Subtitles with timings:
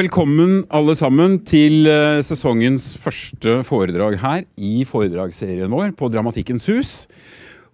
[0.00, 6.92] velkommen alle sammen til eh, sesongens første foredrag her i foredragsserien vår på Dramatikkens hus.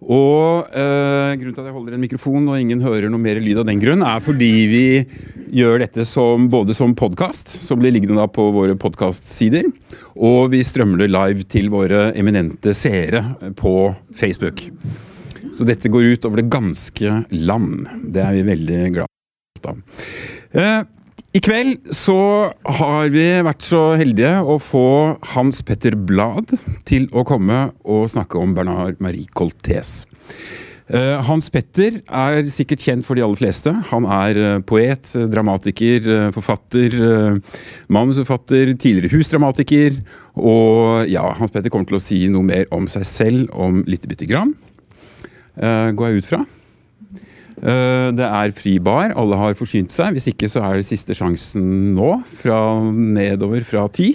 [0.03, 3.61] Og eh, Grunnen til at jeg holder en mikrofon og ingen hører noe mer lyd
[3.61, 4.81] av den grunn, er fordi vi
[5.55, 9.69] gjør dette som, både som podkast, som blir liggende da på våre podkastsider,
[10.17, 13.23] og vi strømmer det live til våre eminente seere
[13.55, 13.77] på
[14.17, 14.65] Facebook.
[15.55, 17.87] Så dette går ut over det ganske land.
[18.03, 19.15] Det er vi veldig glad
[19.63, 19.79] for.
[20.51, 20.83] Eh,
[21.37, 22.19] i kveld så
[22.79, 26.53] har vi vært så heldige å få Hans Petter Blad
[26.87, 30.07] til å komme og snakke om Bernard Marie Coltés.
[30.87, 33.73] Uh, Hans Petter er sikkert kjent for de aller fleste.
[33.91, 36.95] Han er uh, poet, dramatiker, uh, forfatter,
[37.91, 39.99] manusforfatter, tidligere husdramatiker.
[40.39, 44.09] Og ja, Hans Petter kommer til å si noe mer om seg selv om lite
[44.09, 44.55] bitte grann.
[45.57, 46.45] går jeg ut fra.
[47.57, 50.13] Eh, det er fri bar, alle har forsynt seg.
[50.17, 52.59] Hvis ikke så er det siste sjansen nå, fra
[52.93, 54.11] nedover fra ti.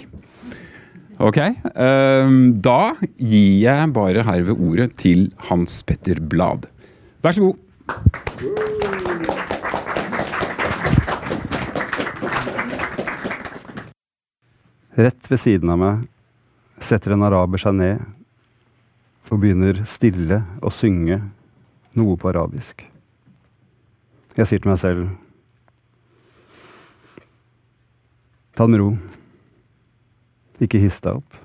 [1.23, 1.39] Ok.
[1.39, 2.79] Eh, da
[3.19, 6.69] gir jeg bare herved ordet til Hans Petter Blad.
[7.23, 7.59] Vær så god.
[14.93, 16.03] Rett ved siden av meg
[16.83, 18.03] setter en araber seg ned
[19.31, 21.17] og begynner stille å synge
[21.97, 22.83] noe på arabisk.
[24.33, 25.11] Jeg sier til meg selv
[28.53, 28.91] Ta det med ro.
[30.61, 31.37] Ikke hiss deg opp.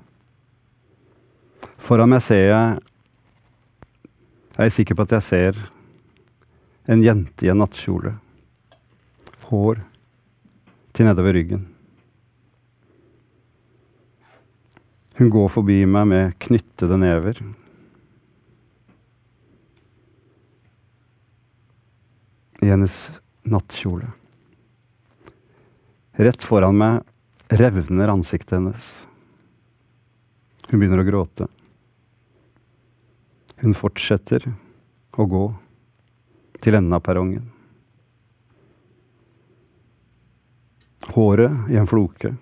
[1.81, 2.77] Foran meg ser jeg
[4.59, 5.59] Jeg er sikker på at jeg ser
[6.89, 8.11] en jente i en nattkjole.
[9.49, 9.81] Hår
[10.93, 11.63] til nedover ryggen.
[15.17, 17.39] Hun går forbi meg med knyttede never.
[22.61, 24.11] I hennes nattkjole.
[26.19, 27.03] Rett foran meg
[27.47, 28.89] revner ansiktet hennes.
[30.69, 31.47] Hun begynner å gråte.
[33.63, 34.45] Hun fortsetter
[35.19, 35.45] å gå
[36.59, 37.47] til enden av perrongen.
[41.15, 42.35] Håret i en floke.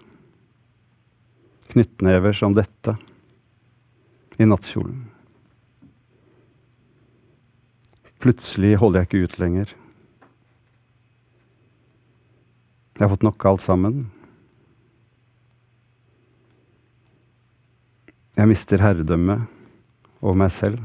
[1.72, 2.98] Knyttnever som dette
[4.42, 5.06] i nattkjolen.
[8.18, 9.78] Plutselig holder jeg ikke ut lenger.
[12.98, 13.98] Jeg har fått nok av alt sammen.
[18.38, 19.46] Jeg mister herredømmet
[20.18, 20.82] over meg selv.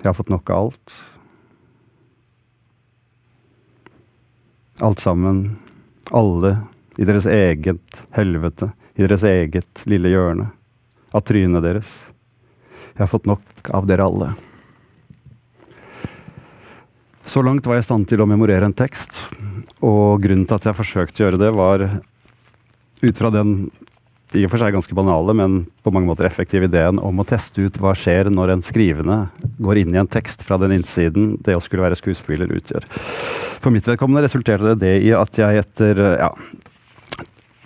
[0.00, 0.94] Jeg har fått nok av alt.
[4.80, 5.42] Alt sammen.
[6.08, 6.54] Alle
[6.96, 10.48] i deres eget helvete, i deres eget lille hjørne.
[11.12, 11.92] Av trynet deres.
[12.94, 14.32] Jeg har fått nok av dere alle.
[17.26, 19.24] Så langt var jeg i stand til å memorere en tekst.
[19.82, 21.86] Og grunnen til at jeg forsøkte å gjøre det, var
[23.02, 23.70] ut fra den
[24.32, 27.66] i og for seg ganske banale, men på mange måter effektive ideen om å teste
[27.66, 29.18] ut hva skjer når en skrivende
[29.60, 32.86] går inn i en tekst fra den innsiden det å skulle være skuespiller utgjør.
[33.60, 36.30] For mitt vedkommende resulterte det i at jeg etter ja,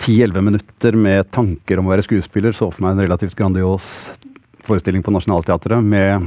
[0.02, 3.86] 10-11 minutter med tanker om å være skuespiller så for meg en relativt grandios
[4.66, 6.26] forestilling på Nationaltheatret med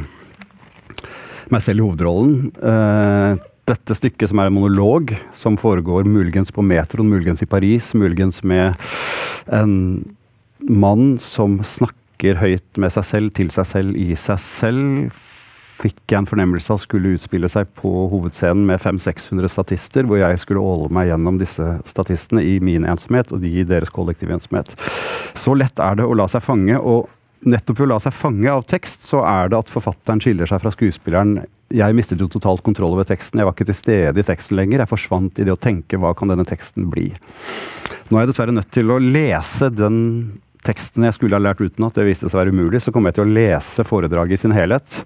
[1.54, 2.36] meg selv i hovedrollen.
[2.62, 3.40] Uh,
[3.70, 8.42] dette stykket som er en monolog, som foregår muligens på metroen, muligens i Paris, muligens
[8.44, 8.78] med
[9.54, 9.76] en
[10.60, 15.20] mann som snakker høyt med seg selv, til seg selv, i seg selv,
[15.80, 20.42] fikk jeg en fornemmelse av skulle utspille seg på hovedscenen med 500-600 statister, hvor jeg
[20.42, 24.74] skulle åle meg gjennom disse statistene i min ensomhet og de i deres kollektive ensomhet.
[25.40, 26.76] Så lett er det å la seg fange.
[26.76, 27.08] og
[27.48, 30.62] nettopp ved å la seg fange av tekst, så er det at forfatteren skiller seg
[30.64, 31.40] fra skuespilleren.
[31.72, 33.40] Jeg mistet jo totalt kontroll over teksten.
[33.40, 34.84] Jeg var ikke til stede i teksten lenger.
[34.84, 37.12] Jeg forsvant i det å tenke hva kan denne teksten bli.
[38.10, 40.00] Nå er jeg dessverre nødt til å lese den
[40.66, 41.96] teksten jeg skulle ha lært utenat.
[41.96, 42.82] Det viste seg å være umulig.
[42.84, 45.00] Så kommer jeg til å lese foredraget i sin helhet.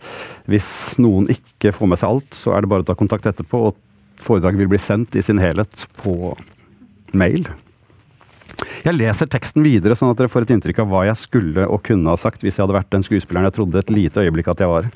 [0.49, 0.69] Hvis
[1.03, 3.67] noen ikke får med seg alt, så er det bare å ta kontakt etterpå.
[3.69, 6.33] Og foredraget vil bli sendt i sin helhet på
[7.13, 7.51] mail.
[8.83, 11.81] Jeg leser teksten videre, sånn at dere får et inntrykk av hva jeg skulle og
[11.87, 14.63] kunne ha sagt hvis jeg hadde vært den skuespilleren jeg trodde et lite øyeblikk at
[14.63, 14.89] jeg var.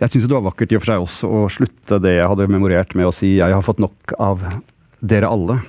[0.00, 2.48] Jeg syns det var vakkert i og for seg også å slutte det jeg hadde
[2.48, 4.40] memorert med å si 'jeg har fått nok av
[5.02, 5.60] dere alle'.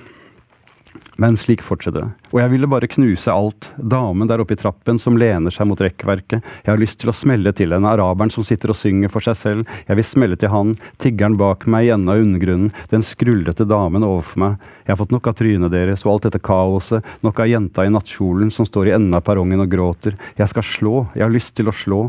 [1.20, 2.28] Men slik fortsetter det.
[2.32, 3.68] Og jeg ville bare knuse alt.
[3.76, 6.40] Damen der oppe i trappen som lener seg mot rekkverket.
[6.64, 7.90] Jeg har lyst til å smelle til henne.
[7.92, 9.76] Araberen som sitter og synger for seg selv.
[9.88, 10.72] Jeg vil smelle til han.
[11.02, 12.72] Tiggeren bak meg i enden av undergrunnen.
[12.92, 14.66] Den skrullete damen overfor meg.
[14.86, 17.14] Jeg har fått nok av trynet deres og alt dette kaoset.
[17.26, 20.16] Nok av jenta i nattkjolen som står i enden av perrongen og gråter.
[20.40, 20.96] Jeg skal slå.
[21.12, 22.06] Jeg har lyst til å slå.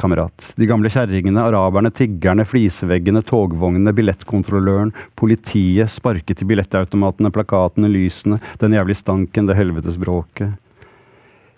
[0.00, 0.50] Kamerat.
[0.56, 8.76] De gamle kjerringene, araberne, tiggerne, fliseveggene, togvognene, billettkontrolløren, politiet, sparket i billettautomatene, plakatene, lysene, den
[8.78, 10.56] jævlige stanken, det helvetes bråket.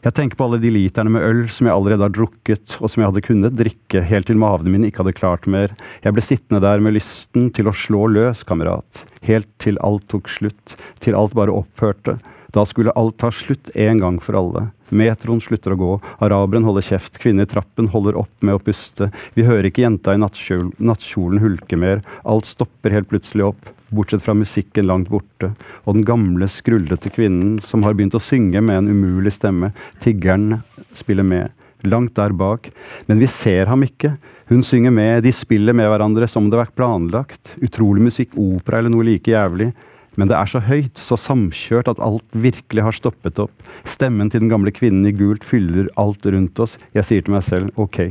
[0.02, 3.04] Jeg tenker på alle de literne med øl som jeg allerede har drukket, og som
[3.04, 5.76] jeg hadde kunnet drikke helt til maven min ikke hadde klart mer.
[6.02, 9.04] Jeg ble sittende der med lysten til å slå løs, kamerat.
[9.22, 10.74] Helt til alt tok slutt.
[10.98, 12.16] Til alt bare opphørte.
[12.52, 14.66] Da skulle alt ta slutt en gang for alle.
[14.92, 19.08] Metroen slutter å gå, araberen holder kjeft, kvinnen i trappen holder opp med å puste,
[19.32, 24.36] vi hører ikke jenta i nattkjolen hulke mer, alt stopper helt plutselig opp, bortsett fra
[24.36, 25.54] musikken langt borte,
[25.86, 29.72] og den gamle, skrullete kvinnen som har begynt å synge med en umulig stemme,
[30.04, 30.60] tiggeren
[30.96, 31.56] spiller med.
[31.88, 32.68] Langt der bak,
[33.08, 34.12] men vi ser ham ikke.
[34.52, 37.56] Hun synger med, de spiller med hverandre som om det har vært planlagt.
[37.64, 39.72] Utrolig musikk, opera eller noe like jævlig.
[40.20, 43.70] Men det er så høyt, så samkjørt, at alt virkelig har stoppet opp.
[43.88, 46.76] Stemmen til den gamle kvinnen i gult fyller alt rundt oss.
[46.96, 48.04] Jeg sier til meg selv ok.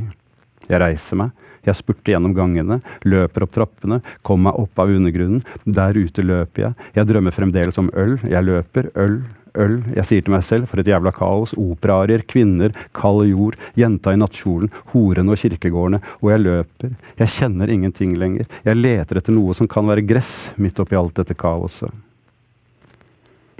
[0.69, 1.37] Jeg reiser meg.
[1.61, 5.43] Jeg spurter gjennom gangene, løper opp trappene, kommer meg opp av undergrunnen.
[5.69, 6.87] Der ute løper jeg.
[6.97, 8.15] Jeg drømmer fremdeles om øl.
[8.25, 8.89] Jeg løper.
[8.97, 9.19] Øl,
[9.59, 9.79] øl.
[9.95, 11.55] Jeg sier til meg selv, for et jævla kaos.
[11.59, 16.01] Operaarier, kvinner, kald jord, jenta i nattkjolen, horene og kirkegårdene.
[16.21, 16.93] Og jeg løper.
[17.19, 18.49] Jeg kjenner ingenting lenger.
[18.67, 21.91] Jeg leter etter noe som kan være gress midt oppi alt dette kaoset.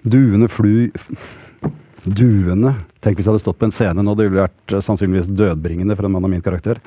[0.01, 0.89] Duene fly...
[2.01, 2.71] Duene
[3.01, 5.95] Tenk hvis jeg hadde stått på en scene nå, det ville vært eh, sannsynligvis dødbringende
[5.97, 6.77] for en mann av min karakter.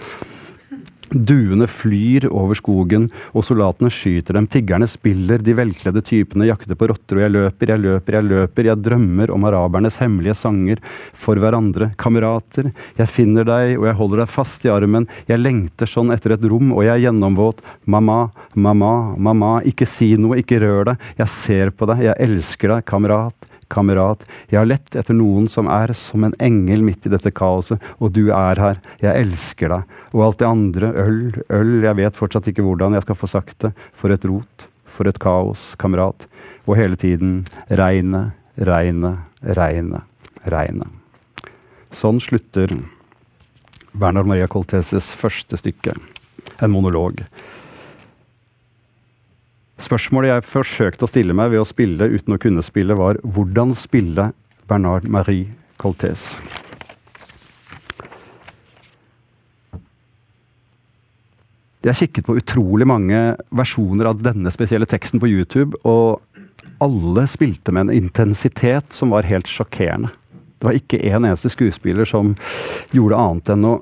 [1.15, 4.49] Duene flyr over skogen, og soldatene skyter dem.
[4.51, 8.69] Tiggerne spiller, de velkledde typene jakter på rotter, og jeg løper, jeg løper, jeg løper.
[8.71, 10.83] Jeg drømmer om arabernes hemmelige sanger
[11.13, 11.93] for hverandre.
[12.01, 15.09] Kamerater, jeg finner deg, og jeg holder deg fast i armen.
[15.31, 17.63] Jeg lengter sånn etter et rom, og jeg er gjennomvåt.
[17.87, 18.21] Mamma,
[18.59, 21.11] mamma, mamma, ikke si noe, ikke rør deg.
[21.23, 24.23] Jeg ser på deg, jeg elsker deg, kamerat kamerat.
[24.53, 28.15] Jeg har lett etter noen som er som en engel midt i dette kaoset, og
[28.17, 28.81] du er her.
[29.03, 29.99] Jeg elsker deg.
[30.15, 31.21] Og alt det andre, øl,
[31.53, 33.75] øl, jeg vet fortsatt ikke hvordan jeg skal få sagt det.
[33.99, 36.29] For et rot, for et kaos, kamerat.
[36.65, 39.25] Og hele tiden regnet, regnet,
[39.59, 40.07] regnet,
[40.49, 41.01] regnet.
[41.95, 42.73] Sånn slutter
[43.95, 45.95] Bernhard Maria Colteses første stykke,
[46.59, 47.21] en monolog.
[49.83, 53.75] Spørsmålet jeg forsøkte å stille meg ved å spille uten å kunne spille, var hvordan
[53.79, 54.31] spille
[54.71, 55.51] Bernard Marie
[55.83, 56.29] Coltés?
[61.85, 63.19] Jeg kikket på utrolig mange
[63.53, 66.23] versjoner av denne spesielle teksten på YouTube, og
[66.81, 70.15] alle spilte med en intensitet som var helt sjokkerende.
[70.57, 72.33] Det var ikke en eneste skuespiller som
[72.95, 73.75] gjorde annet enn å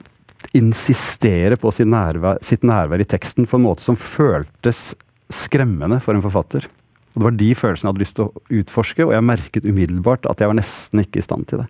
[0.59, 4.97] insistere på nærvær, sitt nærvær i teksten på en måte som føltes
[5.31, 6.67] skremmende for en forfatter.
[7.13, 10.29] Og Det var de følelsene jeg hadde lyst til å utforske, og jeg merket umiddelbart
[10.31, 11.69] at jeg var nesten ikke i stand til det.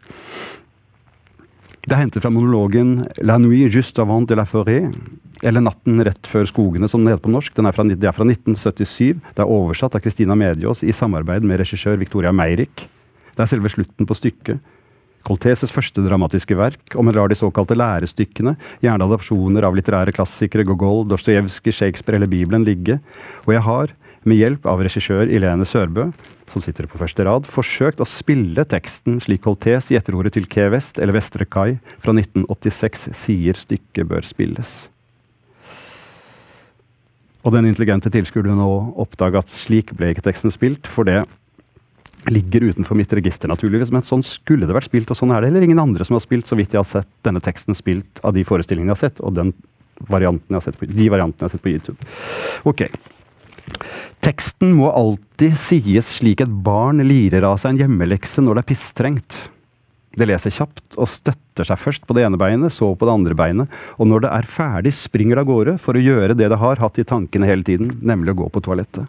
[1.82, 4.94] Det er hentet fra monologen 'La nuit juste avant de la forêt',
[5.42, 7.54] eller 'Natten rett før skogene', som den heter på norsk.
[7.54, 9.18] Den er fra, det er fra 1977.
[9.34, 12.86] Det er oversatt av Christina Mediaas i samarbeid med regissør Victoria Meirik.
[13.34, 14.60] Det er selve slutten på stykket.
[15.26, 20.66] Colteses første dramatiske verk, om en lar de såkalte lærestykkene, gjerne adopsjoner av litterære klassikere,
[20.66, 22.98] Gogol, Dostojevskij, Shakespeare eller Bibelen, ligge,
[23.46, 26.08] og jeg har, med hjelp av regissør Ilene Sørbø,
[26.52, 30.70] som sitter på første rad, forsøkt å spille teksten slik Coltes i etterordet til Key
[30.74, 34.74] Vest eller Vestre Kai fra 1986 sier stykket bør spilles.
[37.42, 38.72] Og den intelligente tilskuer nå
[39.02, 41.24] oppdage at slik ble ikke teksten spilt, for det
[42.30, 45.50] ligger utenfor mitt register, naturligvis, men sånn skulle det vært spilt, og sånn er det
[45.50, 48.36] heller ingen andre som har spilt, så vidt jeg har sett denne teksten spilt av
[48.36, 49.54] de forestillingene jeg har sett, og den
[50.10, 52.12] varianten jeg de variantene jeg har sett på YouTube.
[52.68, 52.86] Ok.
[54.22, 58.70] Teksten må alltid sies slik et barn lirer av seg en hjemmelekse når det er
[58.70, 59.38] pisstrengt.
[60.12, 63.36] Det leser kjapt og støtter seg først på det ene beinet, så på det andre
[63.38, 66.60] beinet, og når det er ferdig, springer det av gårde for å gjøre det det
[66.60, 69.08] har hatt i tankene hele tiden, nemlig å gå på toalettet.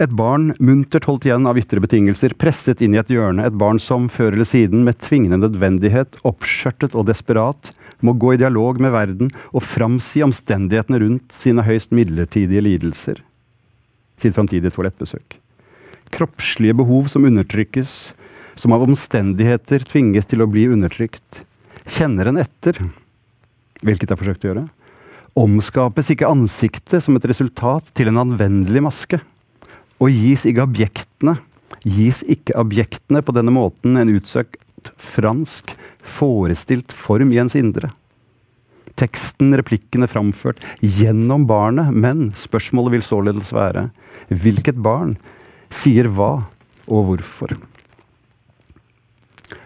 [0.00, 3.44] Et barn muntert holdt igjen av ytre betingelser, presset inn i et hjørne.
[3.46, 7.72] Et barn som før eller siden med tvingende nødvendighet, oppskjørtet og desperat,
[8.02, 13.22] må gå i dialog med verden og framsi omstendighetene rundt sine høyst midlertidige lidelser.
[14.18, 15.38] Sitt framtidige toalettbesøk.
[16.12, 18.12] Kroppslige behov som undertrykkes,
[18.58, 21.44] som av omstendigheter tvinges til å bli undertrykt.
[21.88, 22.78] Kjenner en etter,
[23.82, 24.68] hvilket jeg forsøkte å gjøre.
[25.42, 29.22] Omskapes ikke ansiktet som et resultat til en anvendelig maske?
[30.02, 31.36] Og gis ikke objektene,
[31.86, 37.92] gis ikke objektene på denne måten en utsøkt fransk, forestilt form i ens indre.
[38.98, 43.88] Teksten, replikkene framført gjennom barnet, men spørsmålet vil således være
[44.28, 45.14] hvilket barn
[45.72, 46.32] sier hva
[46.90, 47.54] og hvorfor?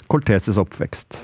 [0.06, 1.22] Corteses oppvekst.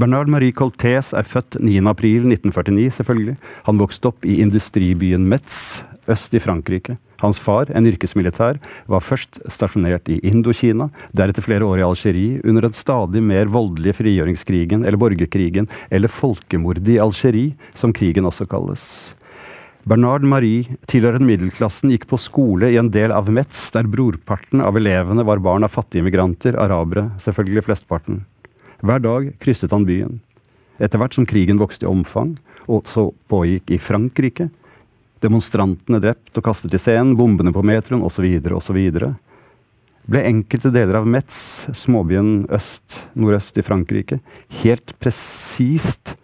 [0.00, 3.36] Bernard Marie Coltés er født 9.4.1949, selvfølgelig.
[3.66, 6.96] Han vokste opp i industribyen Metz, øst i Frankrike.
[7.22, 8.58] Hans far, en yrkesmilitær,
[8.90, 14.00] var først stasjonert i Indokina, deretter flere år i Algerie, under den stadig mer voldelige
[14.00, 18.82] frigjøringskrigen, eller borgerkrigen, eller folkemordet i Algerie, som krigen også kalles.
[19.86, 24.78] Bernard Marie, tilhørende middelklassen, gikk på skole i en del av Metz, der brorparten av
[24.78, 28.20] elevene var barn av fattige migranter, arabere, selvfølgelig flestparten.
[28.82, 30.20] Hver dag krysset han byen.
[30.82, 32.36] Etter hvert som krigen vokste i omfang,
[32.70, 34.48] og så pågikk i Frankrike,
[35.22, 38.26] demonstrantene drept og kastet i scenen, bombene på metroen osv.,
[38.58, 38.80] osv.,
[40.02, 41.36] ble enkelte deler av Metz,
[41.78, 44.18] småbyen øst, nordøst i Frankrike,
[44.62, 46.16] helt presist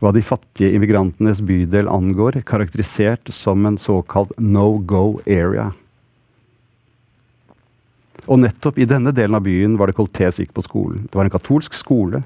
[0.00, 5.70] hva de fattige immigrantenes bydel angår, karakterisert som en såkalt no go area.
[8.28, 11.04] Og nettopp i denne delen av byen var det Coltés gikk på skolen.
[11.08, 12.22] Det var en katolsk skole.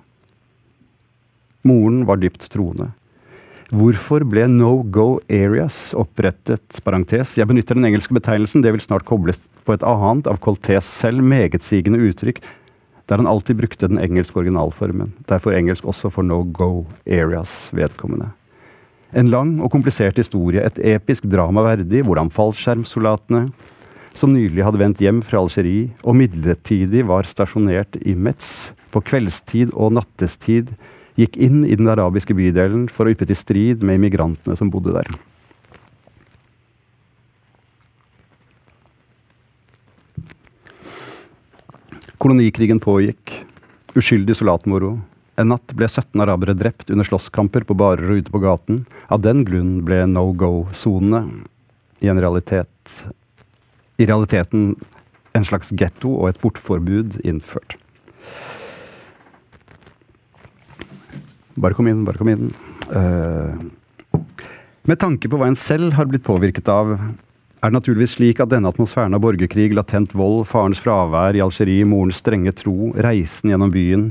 [1.67, 2.91] Moren var dypt troende.
[3.75, 6.77] Hvorfor ble no go areas opprettet?
[6.87, 7.33] Parentes.
[7.35, 11.25] Jeg benytter den engelske betegnelsen, det vil snart kobles på et annet av Coltés selv
[11.27, 12.39] megetsigende uttrykk,
[13.11, 15.11] der han alltid brukte den engelske originalformen.
[15.27, 18.31] Derfor engelsk også for no go areas vedkommende.
[19.11, 23.49] En lang og komplisert historie, et episk drama verdig, hvordan fallskjermsoldatene
[24.15, 29.75] som nylig hadde vendt hjem fra Algerie og midlertidig var stasjonert i Metz, på kveldstid
[29.75, 30.77] og nattestid
[31.21, 34.95] gikk inn i den arabiske bydelen for å yppe til strid med immigrantene som bodde
[34.97, 35.11] der.
[42.19, 43.43] Kolonikrigen pågikk.
[43.95, 44.97] Uskyldig soldatmoro.
[45.39, 48.85] En natt ble 17 arabere drept under slåsskamper på barer og ute på gaten.
[49.13, 51.27] Av den grunn ble no go-sonene
[52.03, 52.95] i en realitet
[53.99, 54.75] i realiteten
[55.35, 57.77] en slags getto og et bortforbud innført.
[61.61, 62.51] Bare kom inn, bare kom inn.
[62.91, 63.55] Uh,
[64.85, 68.51] med tanke på hva en selv har blitt påvirket av, er det naturligvis slik at
[68.53, 73.73] denne atmosfæren av borgerkrig, latent vold, farens fravær i Algerie, morens strenge tro, reisen gjennom
[73.73, 74.11] byen,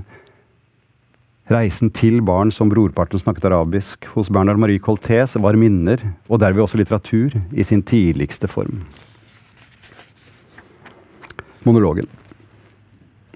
[1.53, 6.65] reisen til barn som brorparten snakket arabisk, hos Bernard Marie Coltés var minner, og derved
[6.65, 8.81] også litteratur, i sin tidligste form
[11.67, 12.07] monologen.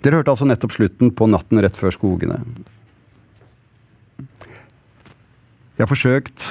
[0.04, 2.42] Dere hørte altså nettopp slutten på 'Natten rett før skogene'.
[5.78, 6.46] Jeg har forsøkt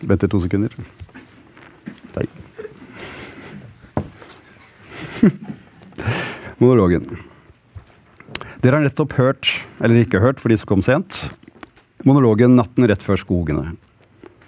[0.00, 0.72] Vent to sekunder.
[2.16, 2.24] Nei.
[6.62, 7.04] Monologen.
[8.64, 9.48] Dere har nettopp hørt,
[9.80, 11.30] eller ikke hørt for de som kom sent,
[12.04, 13.76] monologen 'Natten rett før skogene'.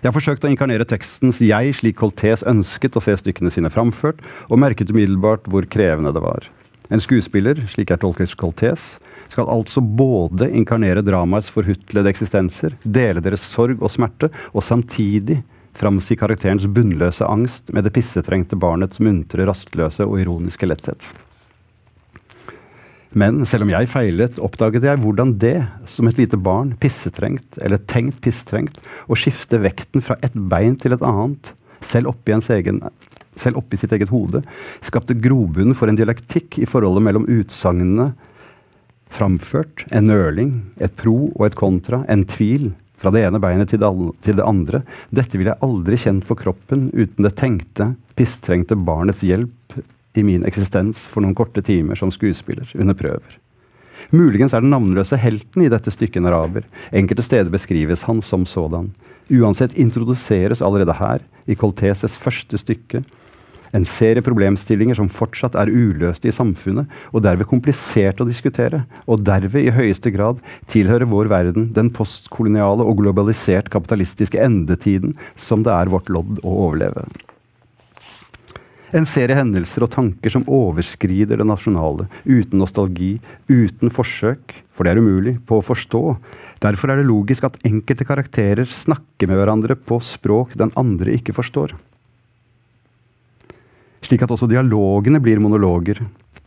[0.03, 4.19] Jeg har forsøkt å inkarnere tekstens jeg slik Coltés ønsket å se stykkene sine framført,
[4.51, 6.49] og merket umiddelbart hvor krevende det var.
[6.91, 8.99] En skuespiller, slik jeg tolker Coltés,
[9.33, 15.41] skal altså både inkarnere dramaets forhutlede eksistenser, dele deres sorg og smerte, og samtidig
[15.79, 21.07] framsi karakterens bunnløse angst med det pissetrengte barnets muntre, rastløse og ironiske letthet.
[23.17, 25.59] Men selv om jeg feilet, oppdaget jeg hvordan det,
[25.89, 30.97] som et lite barn, pissetrengt, eller tenkt pissetrengt, å skifte vekten fra et bein til
[30.97, 31.53] et annet,
[31.85, 32.81] selv oppi, egen,
[33.37, 34.41] selv oppi sitt eget hode,
[34.85, 38.13] skapte grobunn for en dialektikk i forholdet mellom utsagnene
[39.13, 42.71] framført, en nøling, et pro og et kontra, en tvil,
[43.03, 44.83] fra det ene beinet til det, andre.
[45.11, 49.79] Dette ville jeg aldri kjent for kroppen uten det tenkte, pisstrengte barnets hjelp
[50.15, 53.39] i min eksistens for noen korte timer som skuespiller under prøver.
[54.13, 56.67] Muligens er den navnløse helten i dette stykket en araber.
[56.93, 58.91] Enkelte steder beskrives han som sådan.
[59.33, 63.03] Uansett introduseres allerede her, i Colteses første stykke,
[63.73, 69.25] en serie problemstillinger som fortsatt er uløste i samfunnet, og derved komplisert å diskutere, og
[69.25, 70.41] derved i høyeste grad
[70.73, 76.57] tilhører vår verden den postkoloniale og globalisert kapitalistiske endetiden som det er vårt lodd å
[76.69, 77.07] overleve.
[78.93, 83.15] En serie hendelser og tanker som overskrider det nasjonale, uten nostalgi,
[83.49, 86.03] uten forsøk, for det er umulig, på å forstå.
[86.61, 91.33] Derfor er det logisk at enkelte karakterer snakker med hverandre på språk den andre ikke
[91.39, 91.73] forstår.
[94.03, 95.99] Slik at også dialogene blir monologer.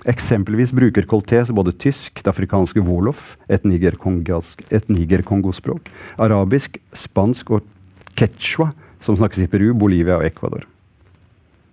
[0.05, 5.89] Eksempelvis bruker Coltés både tysk, det afrikanske wolof, et nigerkongospråk,
[6.21, 7.65] arabisk, spansk og
[8.13, 8.69] quechua,
[9.01, 10.65] som snakkes i Peru, Bolivia og Ecuador.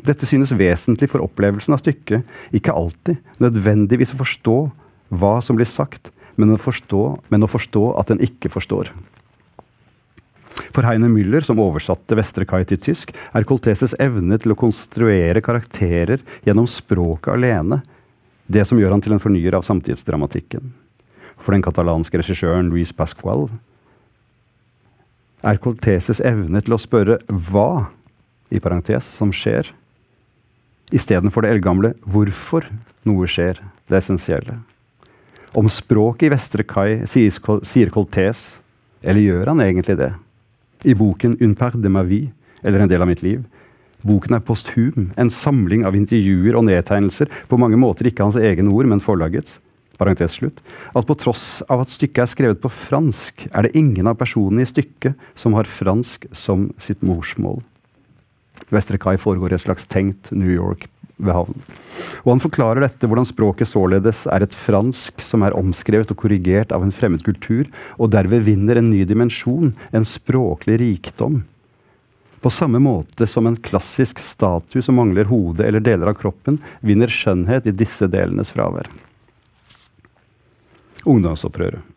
[0.02, 2.24] Dette synes vesentlig for opplevelsen av stykket,
[2.54, 4.56] ikke alltid nødvendigvis å forstå
[5.12, 6.10] hva som blir sagt,
[6.40, 8.90] men å forstå, men å forstå at en ikke forstår.
[10.72, 15.42] For Heine Müller, som oversatte Vestre Kai til tysk, er Colteses evne til å konstruere
[15.44, 17.82] karakterer gjennom språket alene
[18.52, 20.72] det som gjør han til en fornyer av samtidsdramatikken.
[21.42, 23.48] for den katalanske regissøren Luis Pascual,
[25.42, 27.90] er Colteses evne til å spørre hva
[28.52, 29.72] i parentes som skjer,
[30.94, 32.68] istedenfor det eldgamle hvorfor
[33.08, 33.58] noe skjer,
[33.90, 34.60] det essensielle.
[35.58, 38.52] Om språket i Vestre Kai sier Coltes,
[39.02, 40.12] eller gjør han egentlig det?
[40.84, 43.44] I boken 'Un per de ma vie', eller 'En del av mitt liv',
[44.02, 48.72] Boken er posthum, en samling av intervjuer og nedtegnelser, på mange måter ikke hans egne
[48.74, 49.60] ord, men forlagets
[50.00, 50.58] parentes slutt,
[50.96, 54.64] at på tross av at stykket er skrevet på fransk, er det ingen av personene
[54.64, 57.60] i stykket som har fransk som sitt morsmål.
[58.72, 60.88] Vestre Kai foregår i et slags tenkt New York
[61.22, 61.62] ved havnen.
[62.22, 66.74] Og han forklarer dette hvordan språket således er et fransk som er omskrevet og korrigert
[66.74, 71.42] av en fremmed kultur, og derved vinner en ny dimensjon, en språklig rikdom.
[72.42, 77.10] På samme måte som en klassisk statue som mangler hode eller deler av kroppen, vinner
[77.12, 78.90] skjønnhet i disse delenes fravær
[81.04, 81.91] ungdomsopprøret.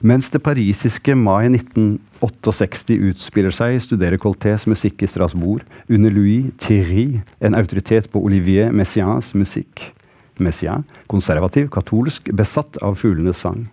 [0.00, 5.60] Mens det parisiske mai 1968 utspiller seg, studerer Coltés musikk i Strasbourg
[5.92, 9.90] under Louis Thierry, en autoritet på Olivier Messiaens musikk.
[10.40, 13.66] Messiaen, konservativ, katolsk, besatt av fuglenes sang.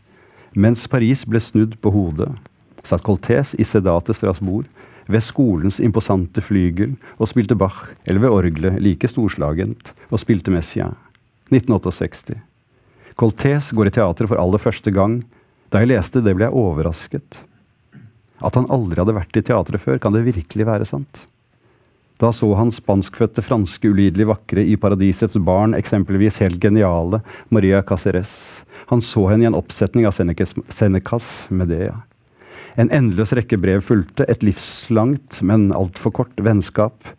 [0.51, 2.33] Mens Paris ble snudd på hodet,
[2.83, 4.67] satt Coltés i sedate Strasbourg
[5.07, 10.99] ved skolens imposante flygel og spilte Bach, eller ved orgelet, like storslagent, og spilte Messiaen.
[11.55, 12.35] 1968.
[13.15, 15.21] Coltés går i teatret for aller første gang.
[15.71, 17.41] Da jeg leste det, ble jeg overrasket.
[18.45, 21.25] At han aldri hadde vært i teatret før, kan det virkelig være sant?
[22.17, 27.21] Da så han spanskfødte franske ulidelig vakre i Paradisets barn, eksempelvis helt geniale
[27.53, 28.63] Maria Caceres.
[28.89, 31.99] Han så henne i en oppsetning av Senecas Medea.
[32.77, 37.13] En endeløs rekke brev fulgte, et livslangt, men altfor kort vennskap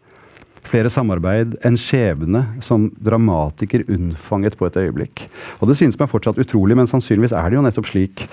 [0.70, 5.28] flere samarbeid, en skjebne som dramatiker unnfanget på et øyeblikk.
[5.60, 8.26] Og det synes meg fortsatt utrolig, men sannsynligvis er det jo nettopp slik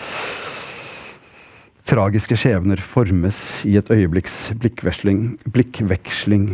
[1.85, 3.37] tragiske skjebner formes
[3.69, 6.49] i et øyeblikks blikkveksling.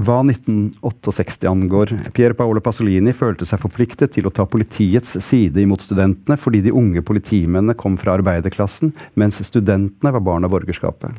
[0.00, 5.84] Hva 1968 angår, Pier Paolo Pasolini følte seg forpliktet til å ta politiets side imot
[5.84, 11.12] studentene fordi de unge politimennene kom fra arbeiderklassen, mens studentene var barn av borgerskapet.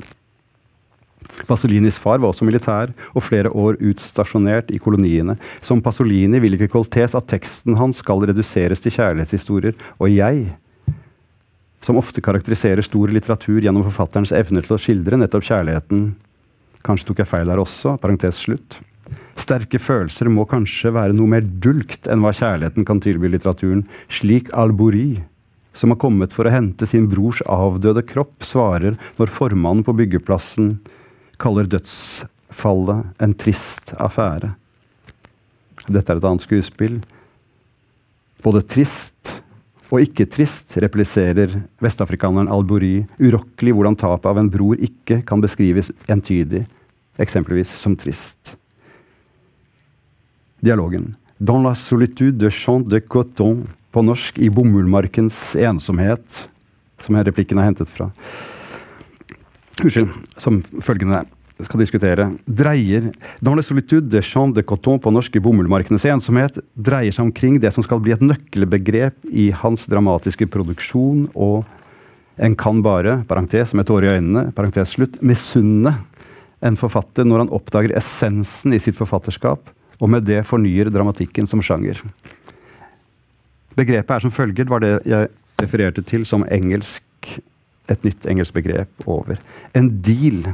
[1.48, 5.38] Pasolinis far var også militær og flere år utstasjonert i koloniene.
[5.66, 9.78] Som Pasolini vil ikke Coltés at teksten hans skal reduseres til kjærlighetshistorier.
[10.00, 10.52] Og jeg,
[11.82, 16.12] som ofte karakteriserer stor litteratur gjennom forfatterens evne til å skildre nettopp kjærligheten
[16.86, 17.98] Kanskje tok jeg feil der også.
[18.02, 18.80] parentes slutt.
[19.40, 23.84] Sterke følelser må kanskje være noe mer dulgt enn hva kjærligheten kan tilby litteraturen.
[24.10, 25.22] Slik Albori,
[25.78, 30.76] som har kommet for å hente sin brors avdøde kropp, svarer når formannen på byggeplassen
[31.42, 34.54] kaller dødsfallet en trist affære.
[35.90, 37.00] Dette er et annet skuespill.
[38.46, 39.34] Både trist
[39.92, 45.92] og ikke trist repliserer vestafrikaneren Al-Buri urokkelig hvordan tapet av en bror ikke kan beskrives
[46.12, 46.64] entydig,
[47.20, 48.56] eksempelvis som trist.
[50.64, 51.16] Dialogen.
[51.42, 56.46] Dans la solitude de champ de coton, på norsk i bomullmarkens ensomhet,
[57.02, 58.08] som replikken er hentet fra.
[59.80, 60.12] Unnskyld.
[60.42, 61.24] Som følgende
[61.66, 62.30] skal diskutere.
[62.46, 67.60] Dreier Dans le solitude de champ de coton på norske bomullmarkenes ensomhet dreier seg omkring
[67.62, 71.66] det som skal bli et nøkkelbegrep i hans dramatiske produksjon, og
[72.42, 75.98] en kan bare, parentes med tårer i øynene, parentes slutt, misunne
[76.62, 79.70] en forfatter når han oppdager essensen i sitt forfatterskap,
[80.02, 82.02] og med det fornyer dramatikken som sjanger.
[83.78, 85.30] Begrepet er som følger, var det jeg
[85.62, 87.38] refererte til som engelsk
[87.90, 89.40] et nytt engelsk begrep over.
[89.78, 90.52] En deal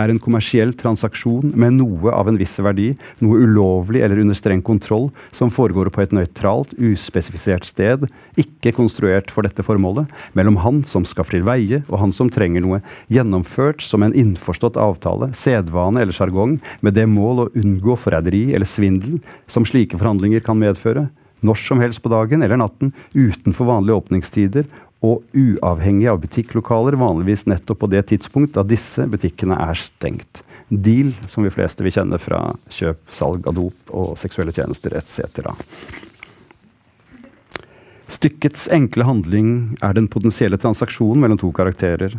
[0.00, 2.88] er en kommersiell transaksjon med noe av en viss verdi,
[3.22, 8.06] noe ulovlig eller under streng kontroll, som foregår på et nøytralt, uspesifisert sted,
[8.40, 12.64] ikke konstruert for dette formålet, mellom han som skal til veie, og han som trenger
[12.64, 12.80] noe,
[13.12, 18.68] gjennomført som en innforstått avtale, sedvane eller sjargong, med det mål å unngå forræderi eller
[18.68, 21.08] svindel som slike forhandlinger kan medføre,
[21.44, 24.68] når som helst på dagen eller natten, utenfor vanlige åpningstider,
[25.04, 30.42] og uavhengig av butikklokaler, vanligvis nettopp på det tidspunkt da disse butikkene er stengt.
[30.68, 32.40] Deal, som vi fleste vil kjenne fra
[32.72, 35.52] kjøp, salg av dop og seksuelle tjenester etc.
[38.14, 39.50] Stykkets enkle handling
[39.84, 42.16] er den potensielle transaksjonen mellom to karakterer.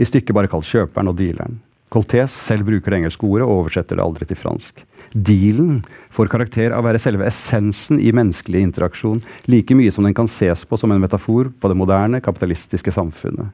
[0.00, 1.60] I stykket bare kalt kjøperen og dealeren.
[1.90, 4.84] Coltés selv bruker det engelske ordet og oversetter det aldri til fransk.
[5.10, 5.80] Dealen
[6.14, 9.18] får karakter av å være selve essensen i menneskelig interaksjon,
[9.50, 13.50] like mye som den kan ses på som en metafor på det moderne, kapitalistiske samfunnet.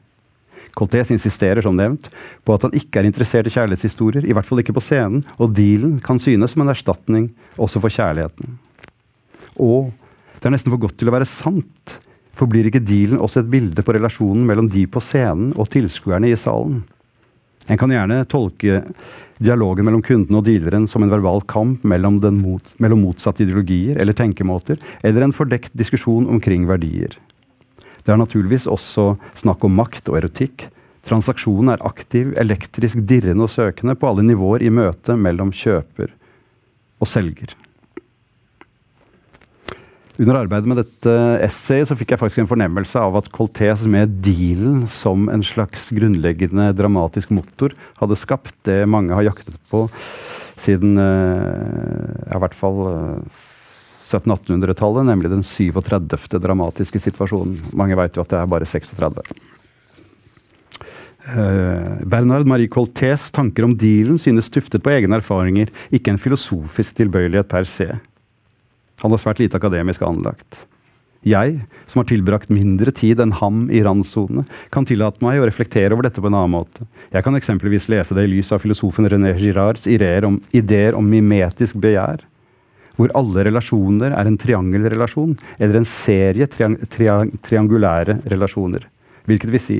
[0.77, 2.11] Coltés insisterer som nevnt
[2.45, 5.55] på at han ikke er interessert i kjærlighetshistorier, i hvert fall ikke på scenen, og
[5.57, 8.59] dealen kan synes som en erstatning også for kjærligheten.
[9.57, 9.89] Og
[10.37, 11.97] det er nesten for godt til å være sant,
[12.37, 16.37] Forblir ikke dealen også et bilde på relasjonen mellom de på scenen og tilskuerne i
[16.37, 16.83] salen?
[17.67, 18.81] En kan gjerne tolke
[19.43, 24.15] dialogen mellom kunden og dealeren som en verbal kamp mellom, mot, mellom motsatte ideologier eller
[24.17, 27.19] tenkemåter, eller en fordekt diskusjon omkring verdier.
[28.03, 30.69] Det er naturligvis også snakk om makt og erotikk.
[31.07, 36.13] Transaksjonen er aktiv, elektrisk dirrende og søkende på alle nivåer i møtet mellom kjøper
[37.03, 37.51] og selger.
[40.17, 44.15] Under arbeidet med dette essayet så fikk jeg faktisk en fornemmelse av at Coltés med
[44.25, 49.85] dealen som en slags grunnleggende dramatisk motor hadde skapt det mange har jaktet på
[50.57, 53.43] siden uh, i hvert fall uh,
[54.07, 56.39] 1700-1800-tallet, nemlig den 37.
[56.39, 57.59] dramatiske situasjonen.
[57.75, 59.21] Mange vet jo at det er bare 36.
[61.27, 66.97] Uh, Bernard Marie Coltés tanker om dealen synes tuftet på egne erfaringer, ikke en filosofisk
[67.03, 67.91] tilbøyelighet per se.
[69.03, 70.65] Han var svært lite akademisk anlagt.
[71.27, 71.57] Jeg,
[71.89, 76.07] som har tilbrakt mindre tid enn ham i randsonene, kan tillate meg å reflektere over
[76.07, 76.85] dette på en annen måte.
[77.11, 81.07] Jeg kan eksempelvis lese det i lys av filosofen René Girards ideer om, ideer om
[81.09, 82.23] mimetisk begjær,
[82.97, 88.87] hvor alle relasjoner er en triangelrelasjon, eller en serie triang triang triangulære relasjoner.
[89.27, 89.79] Hvilket vil si,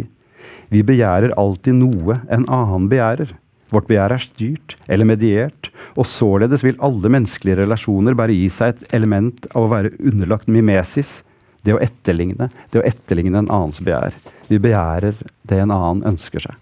[0.74, 3.32] vi begjærer alltid noe en annen begjærer.
[3.74, 8.76] Vårt begjær er styrt eller mediert, og således vil alle menneskelige relasjoner bare gi seg
[8.76, 11.22] et element av å være underlagt mimesis,
[11.68, 14.16] det å etterligne, det å etterligne en annens begjær.
[14.48, 16.56] Vi begjærer det en annen ønsker seg.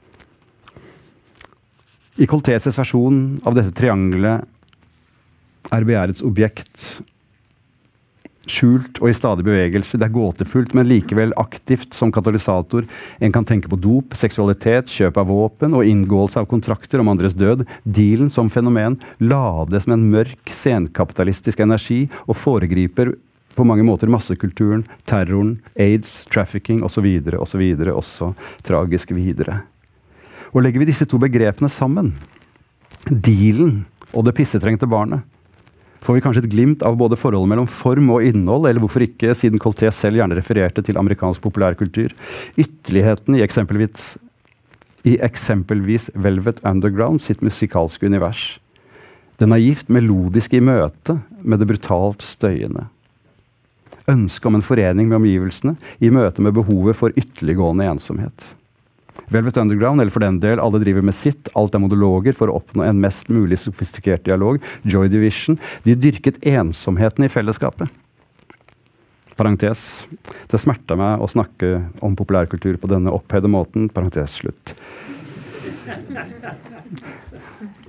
[2.16, 4.48] I Colteses versjon av dette triangelet
[5.76, 7.04] er begjærets objekt
[8.52, 9.98] skjult og i stadig bevegelse.
[10.00, 12.88] Det er gåtefullt, men likevel aktivt som katalysator.
[13.20, 17.38] En kan tenke på dop, seksualitet, kjøp av våpen og inngåelse av kontrakter om andres
[17.38, 17.66] død.
[17.84, 23.16] Dealen som fenomen lades med en mørk, senkapitalistisk energi og foregriper
[23.56, 27.08] på mange måter massekulturen, terroren, aids, trafficking osv.
[27.40, 27.64] osv.
[27.94, 28.34] også
[28.68, 29.62] tragisk videre.
[30.52, 32.14] Og legger vi disse to begrepene sammen,
[33.10, 35.24] dealen og det pissetrengte barnet,
[36.06, 39.34] får vi kanskje et glimt av både forholdet mellom form og innhold, eller hvorfor ikke,
[39.38, 42.14] siden Colté selv gjerne refererte til amerikansk populærkultur,
[42.62, 44.16] ytterligheten i eksempelvis,
[45.06, 48.56] i eksempelvis Velvet Underground sitt musikalske univers.
[49.42, 52.88] Det naivt melodiske i møte med det brutalt støyende.
[54.08, 58.46] Ønsket om en forening med omgivelsene i møte med behovet for ytterliggående ensomhet.
[59.32, 62.58] Velvet Underground, eller for den del Alle driver med sitt, alt er monologer for å
[62.60, 64.62] oppnå en mest mulig sofistikert dialog.
[64.84, 65.60] Joy Division.
[65.88, 67.92] De dyrket ensomheten i fellesskapet.
[69.36, 70.06] Parentes.
[70.52, 73.90] Det smerta meg å snakke om populærkultur på denne opphøyde måten.
[73.92, 74.76] Parentes slutt.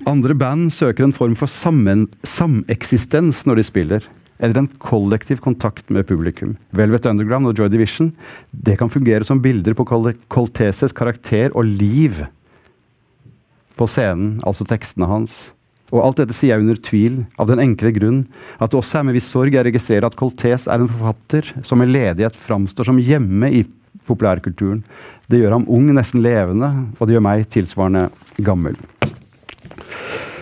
[0.07, 4.09] Andre band søker en form for sameksistens når de spiller
[4.39, 6.57] eller en kollektiv kontakt med publikum.
[6.77, 8.13] Velvet Underground og Joy Division
[8.51, 9.87] det kan fungere som bilder på
[10.33, 12.25] Colteses karakter og liv
[13.77, 15.37] på scenen, altså tekstene hans.
[15.95, 18.23] Og alt dette sier jeg under tvil, av den enkle grunn
[18.59, 21.79] at det også er med viss sorg jeg registrerer at Coltes er en forfatter som
[21.81, 23.63] med ledighet framstår som hjemme i
[24.07, 24.83] populærkulturen.
[25.31, 26.69] Det gjør ham ung, nesten levende,
[26.99, 28.09] og det gjør meg tilsvarende
[28.47, 28.77] gammel.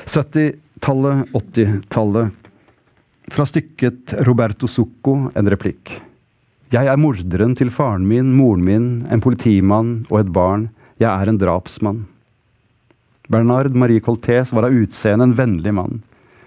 [0.05, 2.44] 70-tallet, 80-tallet
[3.33, 5.97] fra stykket Roberto Zucco en replikk.
[6.75, 10.69] Jeg er morderen til faren min, moren min, en politimann og et barn.
[11.01, 12.03] Jeg er en drapsmann.
[13.31, 16.03] Bernard Marie Coltés var av utseende en vennlig mann.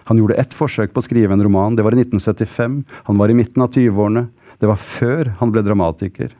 [0.07, 1.75] Han gjorde ett forsøk på å skrive en roman.
[1.75, 2.81] Det var i 1975.
[3.09, 4.27] Han var i midten av 20-årene.
[4.59, 6.35] Det var før han ble dramatiker.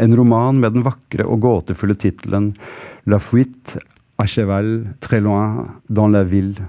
[0.00, 2.52] En roman med den vakre og gåtefulle tittelen
[3.04, 3.80] La fuite
[4.16, 6.62] à cheval très loin dans la ville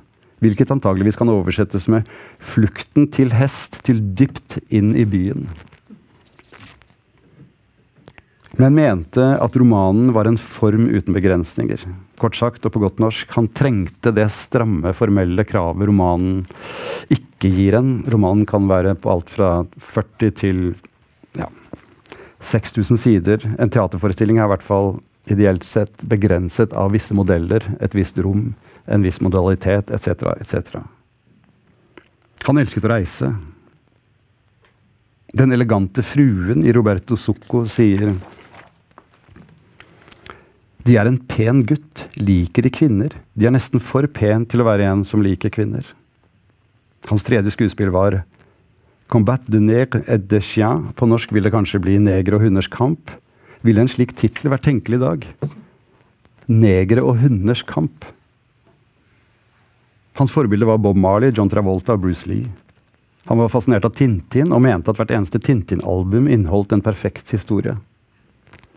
[0.44, 5.48] hvilket antageligvis kan oversettes med 'flukten til hest til dypt inn i byen'.
[8.62, 11.88] Men mente at romanen var en form uten begrensninger.
[12.22, 16.44] Kort sagt, og på godt norsk, han trengte det stramme, formelle kravet romanen
[17.10, 18.04] ikke gir en.
[18.14, 20.62] Romanen kan være på alt fra 40 til
[21.40, 21.50] ja,
[22.46, 23.42] 6000 sider.
[23.58, 25.00] En teaterforestilling er i hvert fall
[25.34, 28.52] ideelt sett begrenset av visse modeller, et visst rom
[28.86, 30.28] en viss modalitet etc.
[30.40, 30.80] etc.
[32.48, 33.32] Han elsket å reise.
[35.34, 38.12] Den elegante fruen i Roberto Zucco sier
[40.84, 43.16] De er en pen gutt, liker de kvinner.
[43.34, 45.88] De er nesten for pen til å være en som liker kvinner.
[47.10, 48.22] Hans tredje skuespill var
[49.12, 50.88] Combat du nègre et de chien.
[50.98, 53.12] På norsk vil det kanskje bli Negre og hunders kamp.
[53.64, 55.28] Ville en slik tittel vært tenkelig i dag?
[56.50, 58.08] Negre og hunders kamp.
[60.20, 62.50] Hans forbilde var Bob Marley, John Travolta og Bruce Lee.
[63.26, 67.78] Han var fascinert av Tintin og mente at hvert eneste Tintin-album inneholdt en perfekt historie.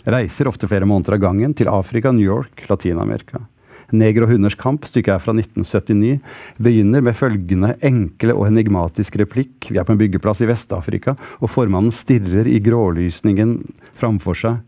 [0.07, 3.43] Reiser ofte flere måneder av gangen til Afrika, New York, Latin-Amerika.
[3.87, 6.19] 'Neger og hunders kamp', stykket er fra 1979,
[6.59, 9.69] begynner med følgende enkle og enigmatiske replikk.
[9.71, 13.61] Vi er på en byggeplass i Vest-Afrika, og formannen stirrer i grålysningen
[13.95, 14.59] framfor seg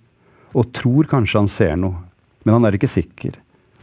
[0.54, 1.98] og tror kanskje han ser noe,
[2.44, 3.34] men han er ikke sikker.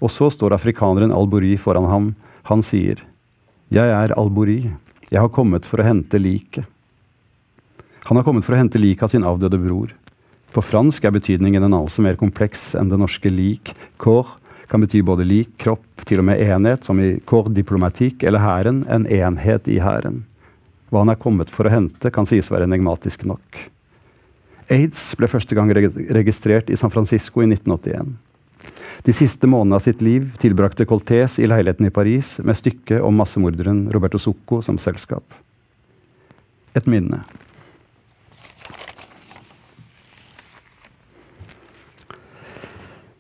[0.02, 2.08] Og så står afrikaneren Albori foran ham.
[2.46, 3.02] Han sier,
[3.74, 4.72] 'Jeg er Albori.
[5.10, 6.66] Jeg har kommet for å hente liket'.
[8.06, 9.94] Han har kommet for å hente liket av sin avdøde bror.
[10.54, 13.74] På fransk er betydningen en altså mer kompleks enn det norske lik.
[13.98, 14.38] Corps
[14.70, 18.86] kan bety både lik, kropp, til og med enhet, som i corps diplomatique, eller hæren,
[18.88, 20.24] en enhet i hæren.
[20.92, 23.58] Hva han er kommet for å hente, kan sies være enigmatisk nok.
[24.70, 28.14] Aids ble første gang registrert i San Francisco i 1981.
[29.06, 33.18] De siste månedene av sitt liv tilbrakte Coltés i leiligheten i Paris med stykket om
[33.20, 35.24] massemorderen Roberto Zucco som selskap.
[36.74, 37.22] Et minne.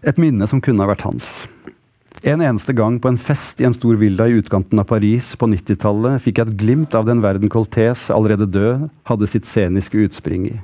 [0.05, 1.29] Et minne som kunne ha vært hans.
[2.25, 5.45] En eneste gang på en fest i en stor villa i utkanten av Paris på
[5.51, 10.47] 90-tallet fikk jeg et glimt av den verden Coltés, allerede død, hadde sitt sceniske utspring
[10.49, 10.55] i.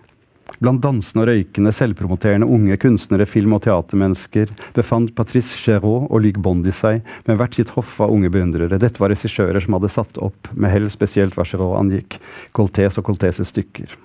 [0.60, 6.38] Blant dansende og røykende, selvpromoterende unge kunstnere, film- og teatermennesker befant Patrice Chéreau og Luc
[6.44, 8.80] Bondi seg med hvert sitt hoff av unge beundrere.
[8.82, 12.20] Dette var regissører som hadde satt opp, med hell spesielt hva Chéreau angikk,
[12.58, 13.96] Coltés og Coltéses stykker.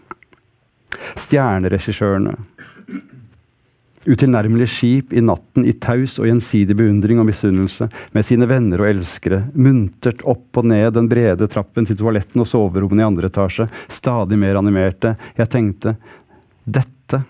[1.18, 2.36] Stjerneregissørene
[4.06, 8.90] utilnærmelige skip i natten i taus og gjensidig beundring og misunnelse, med sine venner og
[8.90, 13.68] elskere, muntert opp og ned den brede trappen til toaletten og soverommene i andre etasje,
[13.92, 15.16] stadig mer animerte.
[15.38, 15.96] Jeg tenkte
[16.66, 17.22] dette,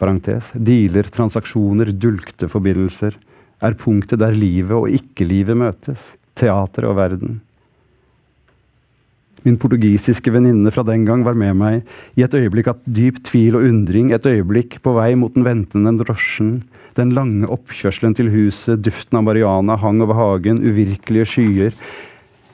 [0.00, 3.16] parentes, dealer, transaksjoner, dulgte forbindelser,
[3.64, 7.38] er punktet der livet og ikke-livet møtes, teateret og verden.
[9.46, 13.60] Min portugisiske venninne fra den gang var med meg i et øyeblikk av dyp tvil
[13.60, 16.64] og undring, et øyeblikk på vei mot den ventende drosjen,
[16.98, 21.76] den lange oppkjørselen til huset, duften av marihuana hang over hagen, uvirkelige skyer.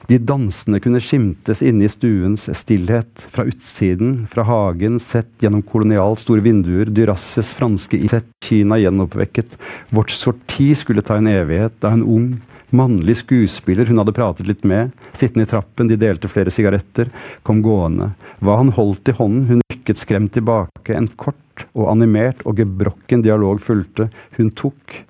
[0.07, 6.25] De dansende kunne skimtes inne i stuens stillhet, fra utsiden, fra hagen, sett gjennom kolonialt
[6.25, 9.55] store vinduer, Dyrasses franske isett, sett Kina gjenoppvekket.
[9.95, 12.33] Vårt sorti skulle ta en evighet, da en ung,
[12.73, 17.13] mannlig skuespiller hun hadde pratet litt med, sittende i trappen, de delte flere sigaretter,
[17.47, 18.13] kom gående.
[18.43, 23.23] Hva han holdt i hånden, hun rykket skremt tilbake, en kort og animert og gebrokken
[23.23, 24.09] dialog fulgte.
[24.39, 25.03] Hun tok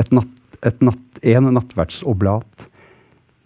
[0.00, 2.69] et natt, et natt, en nattverdsoblat,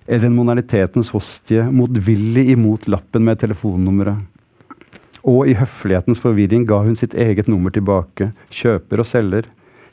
[0.06, 4.30] eller en modernitetens hostie, motvillig imot lappen med telefonnummeret.
[5.24, 9.48] Og i høflighetens forvirring ga hun sitt eget nummer tilbake, kjøper og selger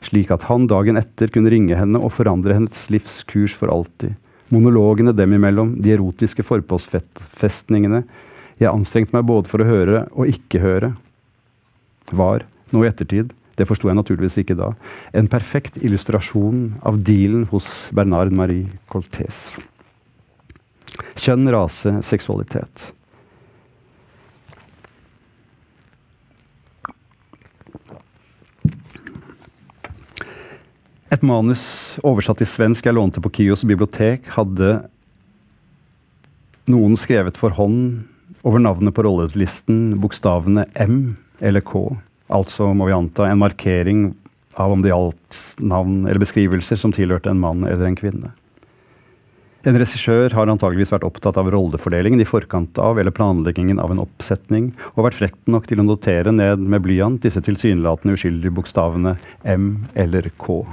[0.06, 4.16] slik at han dagen etter kunne ringe henne og forandre hennes livskurs for alltid.
[4.52, 8.02] Monologene dem imellom, de erotiske forpostfestningene.
[8.60, 10.92] Jeg anstrengte meg både for å høre og ikke høre.
[12.12, 12.44] Var,
[12.74, 14.72] nå i ettertid, det forsto jeg naturligvis ikke da,
[15.16, 19.52] en perfekt illustrasjon av dealen hos Bernard Marie Coltés.
[21.16, 22.90] Kjønn, rase, seksualitet.
[31.12, 31.62] Et manus
[32.00, 34.78] oversatt til svensk jeg lånte på Kios bibliotek, hadde
[36.72, 38.08] noen skrevet for hånd
[38.42, 41.84] over navnet på rollelisten bokstavene M eller K.
[42.32, 44.06] Altså, må vi anta, en markering
[44.56, 48.32] av om det gjaldt navn eller beskrivelser som tilhørte en mann eller en kvinne.
[49.62, 54.00] En regissør har antageligvis vært opptatt av rollefordelingen i forkant av eller planleggingen av en
[54.02, 59.14] oppsetning, og vært frekt nok til å notere ned med blyant disse tilsynelatende uskyldige bokstavene
[59.46, 60.64] M eller K.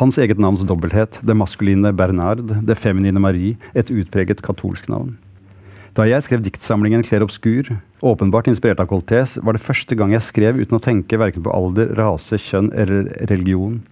[0.00, 5.12] Hans eget navns dobbelthet, det maskuline Bernard, det feminine Marie, et utpreget katolsk navn.
[5.94, 7.68] Da jeg skrev diktsamlingen Clair obscur,
[8.02, 11.52] åpenbart inspirert av Coltés, var det første gang jeg skrev uten å tenke verken på
[11.54, 13.82] alder, rase, kjønn eller religion.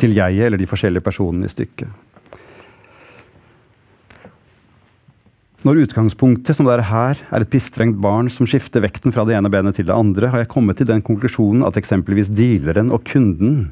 [0.00, 1.90] Til jeget eller de forskjellige personene i stykket.
[5.60, 9.34] Når utgangspunktet, som det er her, er et pissstrengt barn som skifter vekten fra det
[9.36, 13.04] ene benet til det andre, har jeg kommet til den konklusjonen at eksempelvis dealeren og
[13.04, 13.66] kunden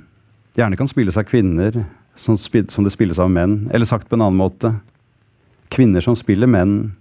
[0.58, 1.80] gjerne kan spilles av kvinner
[2.18, 3.70] som, som det spilles av menn.
[3.72, 4.74] Eller sagt på en annen måte
[5.72, 6.92] kvinner som spiller menn.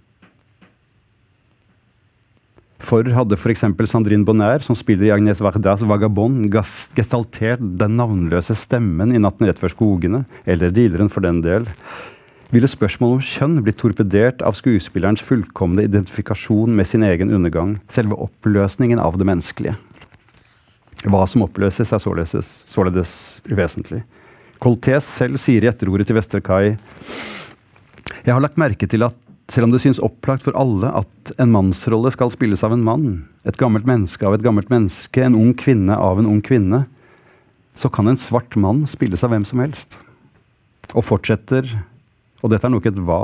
[2.78, 3.64] For hadde f.eks.
[3.90, 6.46] Sandrine Bonnaire, som spiller i Agnes Vardas Vagabond,
[6.94, 11.66] gestaltert den navnløse stemmen i Natten rett før skogene, eller dealeren for den del,
[12.54, 18.16] ville spørsmålet om kjønn blitt torpedert av skuespillerens fullkomne identifikasjon med sin egen undergang, selve
[18.24, 19.76] oppløsningen av det menneskelige.
[21.04, 23.12] Hva som oppløses, er således, således
[23.50, 24.04] uvesentlig.
[24.62, 26.72] Coltés selv sier i etterordet til Vesterkai
[28.24, 29.14] Jeg har lagt merke til at
[29.48, 33.08] selv om det synes opplagt for alle at en mannsrolle skal spilles av en mann,
[33.48, 36.84] et gammelt menneske av et gammelt menneske, en ung kvinne av en ung kvinne,
[37.78, 39.96] så kan en svart mann spilles av hvem som helst.
[40.92, 41.68] Og fortsetter,
[42.42, 43.22] og dette er nok et hva.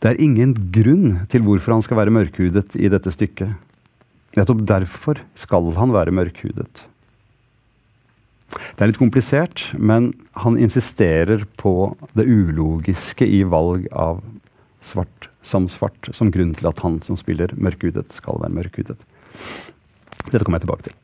[0.00, 3.56] Det er ingen grunn til hvorfor han skal være mørkhudet i dette stykket.
[4.38, 6.84] Nettopp derfor skal han være mørkhudet.
[8.50, 10.10] Det er litt komplisert, men
[10.42, 14.22] han insisterer på det ulogiske i valg av
[14.84, 18.98] svart som svart som grunn til at han som spiller mørkhudet, skal være mørkhudet.
[20.30, 20.96] Dette kommer jeg tilbake til.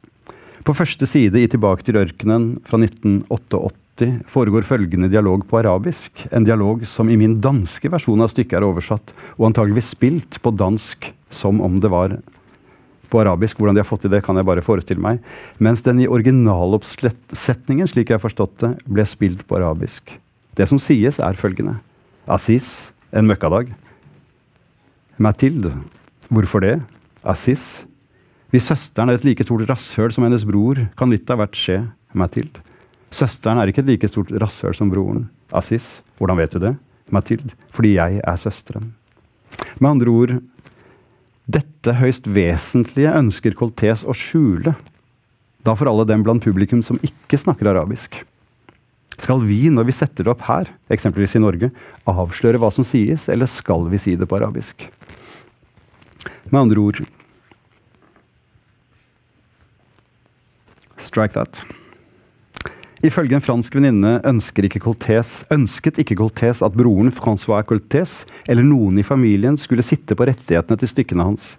[0.66, 6.26] På første side i 'Tilbake til ørkenen' fra 1988 foregår følgende dialog på arabisk.
[6.32, 10.50] En dialog som i min danske versjon av stykket er oversatt, og antageligvis spilt på
[10.50, 12.18] dansk som om det var
[13.10, 13.58] på arabisk.
[13.58, 15.22] Hvordan de har fått til det, kan jeg bare forestille meg.
[15.62, 20.14] Mens den i originaloppsetningen, slik jeg har forstått det, ble spilt på arabisk.
[20.56, 21.78] Det som sies, er følgende.
[22.26, 23.70] Aziz, en møkkadag.
[25.22, 25.72] Mathilde.
[26.28, 26.80] Hvorfor det?
[27.24, 27.84] Aziz.
[28.52, 31.80] Hvis søsteren er et like stort rasshøl som hennes bror, kan litt av hvert skje.
[32.16, 32.62] Mathilde.
[33.14, 35.28] Søsteren er ikke et like stort rasshøl som broren.
[35.54, 36.00] Aziz.
[36.18, 36.74] Hvordan vet du det?
[37.12, 37.54] Mathilde.
[37.74, 38.90] Fordi jeg er søsteren.
[39.78, 40.36] Med andre ord,
[41.46, 44.74] dette høyst vesentlige ønsker Coltés å skjule,
[45.66, 48.22] da for alle dem blant publikum som ikke snakker arabisk.
[49.16, 51.70] Skal vi, når vi setter det opp her, eksempelvis i Norge,
[52.10, 54.88] avsløre hva som sies, eller skal vi si det på arabisk?
[56.50, 57.06] Med andre ord
[60.96, 61.60] Strike that.
[63.06, 64.80] Ifølge en fransk venninne ikke
[65.54, 70.78] ønsket ikke Coltés at broren Francois Coltés eller noen i familien skulle sitte på rettighetene
[70.80, 71.52] til stykkene hans.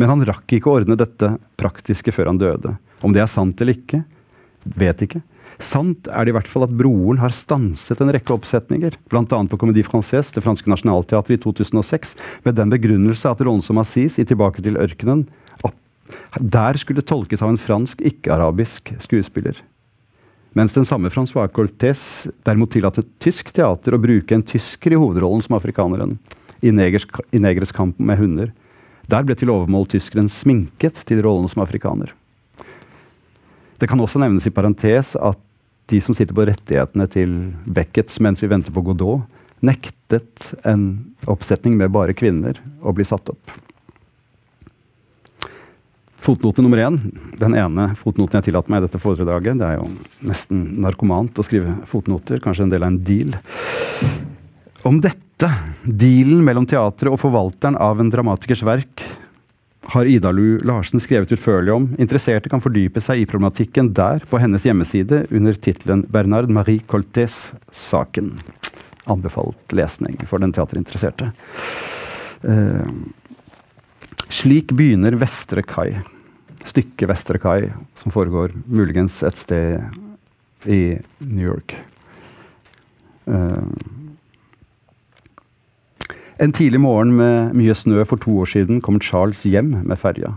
[0.00, 2.78] Men han rakk ikke å ordne dette praktiske før han døde.
[3.04, 4.00] Om det er sant eller ikke,
[4.64, 5.20] vet ikke.
[5.60, 9.24] Sant er det i hvert fall at broren har stanset en rekke oppsetninger, bl.a.
[9.26, 12.14] på Comédie Française, det franske nasjonalteatret i 2006,
[12.46, 15.26] med den begrunnelse at rollen som Assis i Tilbake til ørkenen
[16.40, 19.58] der skulle tolkes av en fransk, ikke-arabisk skuespiller.
[20.58, 22.00] Mens den samme Francois Coltés
[22.46, 26.16] derimot tillatt et tysk teater å bruke en tysker i hovedrollen som afrikaneren
[26.60, 28.50] i, negers, i Negres kamp med hunder.
[29.10, 32.12] Der ble til overmål tyskeren sminket til rollen som afrikaner.
[33.80, 35.38] Det kan også nevnes i parentes at
[35.90, 37.32] de som sitter på rettighetene til
[37.66, 39.24] Beckets mens vi venter på Godot,
[39.64, 43.54] nektet en oppsetning med bare kvinner å bli satt opp.
[46.20, 46.98] Fotnote nummer én.
[47.40, 49.56] Den ene fotnoten jeg tillater meg i dette foredraget.
[49.60, 49.88] Det er jo
[50.28, 52.42] nesten narkomant å skrive fotnoter.
[52.44, 53.32] Kanskje en del av en deal.
[54.84, 55.48] Om dette,
[55.84, 59.04] dealen mellom teatret og forvalteren av en dramatikers verk,
[59.90, 61.86] har Idalu Larsen skrevet utførlig om.
[61.98, 68.34] Interesserte kan fordype seg i problematikken der, på hennes hjemmeside, under tittelen 'Bernard Marie Coltés-saken'.
[69.10, 71.32] Anbefalt lesning for den teaterinteresserte.
[72.44, 72.92] Uh,
[74.30, 76.00] slik begynner Vestre kai.
[76.66, 81.74] Stykket Vestre kai, som foregår muligens et sted i New York.
[83.30, 83.64] Uh,
[86.40, 90.34] en tidlig morgen med mye snø for to år siden kom Charles hjem med ferja.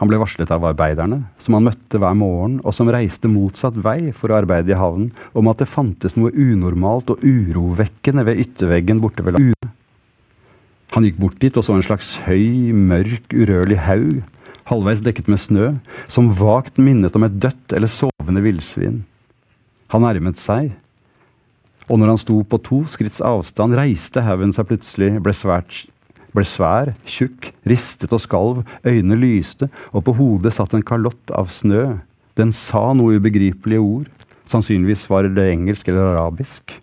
[0.00, 4.14] Han ble varslet av arbeiderne, som han møtte hver morgen, og som reiste motsatt vei
[4.16, 9.02] for å arbeide i havnen, om at det fantes noe unormalt og urovekkende ved ytterveggen
[9.02, 9.74] borte ved landet.
[10.94, 14.20] Han gikk bort dit og så en slags høy, mørk, urørlig haug,
[14.70, 15.68] halvveis dekket med snø,
[16.10, 19.04] som vagt minnet om et dødt eller sovende villsvin.
[19.94, 20.72] Han nærmet seg,
[21.90, 25.84] og når han sto på to skritts avstand, reiste haugen seg plutselig, ble, svært,
[26.34, 31.50] ble svær, tjukk, ristet og skalv, øynene lyste, og på hodet satt en kalott av
[31.54, 31.98] snø.
[32.38, 34.06] Den sa noe ubegripelige ord,
[34.50, 36.78] sannsynligvis var det engelsk eller arabisk.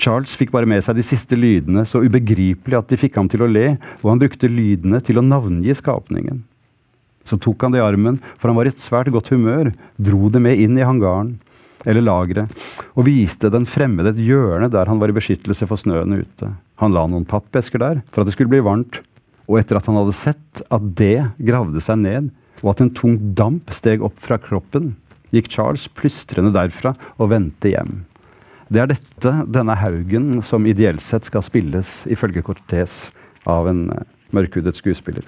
[0.00, 3.44] Charles fikk bare med seg de siste lydene, så ubegripelig at de fikk ham til
[3.44, 6.42] å le, og han brukte lydene til å navngi skapningen.
[7.24, 10.28] Så tok han det i armen, for han var i et svært godt humør, dro
[10.32, 11.36] det med inn i hangaren,
[11.84, 12.52] eller lageret,
[12.96, 16.50] og viste den fremmede et hjørne der han var i beskyttelse for snøen ute.
[16.80, 19.00] Han la noen pappesker der, for at det skulle bli varmt,
[19.44, 23.18] og etter at han hadde sett at det gravde seg ned, og at en tung
[23.36, 24.94] damp steg opp fra kroppen,
[25.34, 28.04] gikk Charles plystrende derfra og vendte hjem.
[28.72, 33.08] Det er dette, denne haugen, som ideelt sett skal spilles, ifølge Cortés,
[33.44, 35.26] av en uh, mørkhudet skuespiller.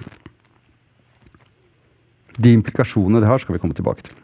[2.40, 4.16] De implikasjonene det har, skal vi komme tilbake til.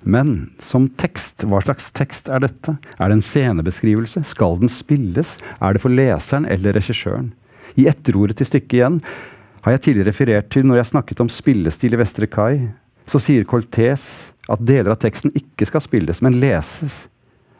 [0.00, 2.76] Men som tekst, hva slags tekst er dette?
[2.96, 4.22] Er det en scenebeskrivelse?
[4.30, 5.34] Skal den spilles?
[5.60, 7.32] Er det for leseren eller regissøren?
[7.78, 9.00] I etterordet til stykket igjen
[9.64, 12.70] har jeg tidligere referert til når jeg snakket om spillestil i Vestre Kai.
[13.10, 14.06] Så sier Coltes
[14.50, 17.04] at deler av teksten ikke skal spilles, men leses.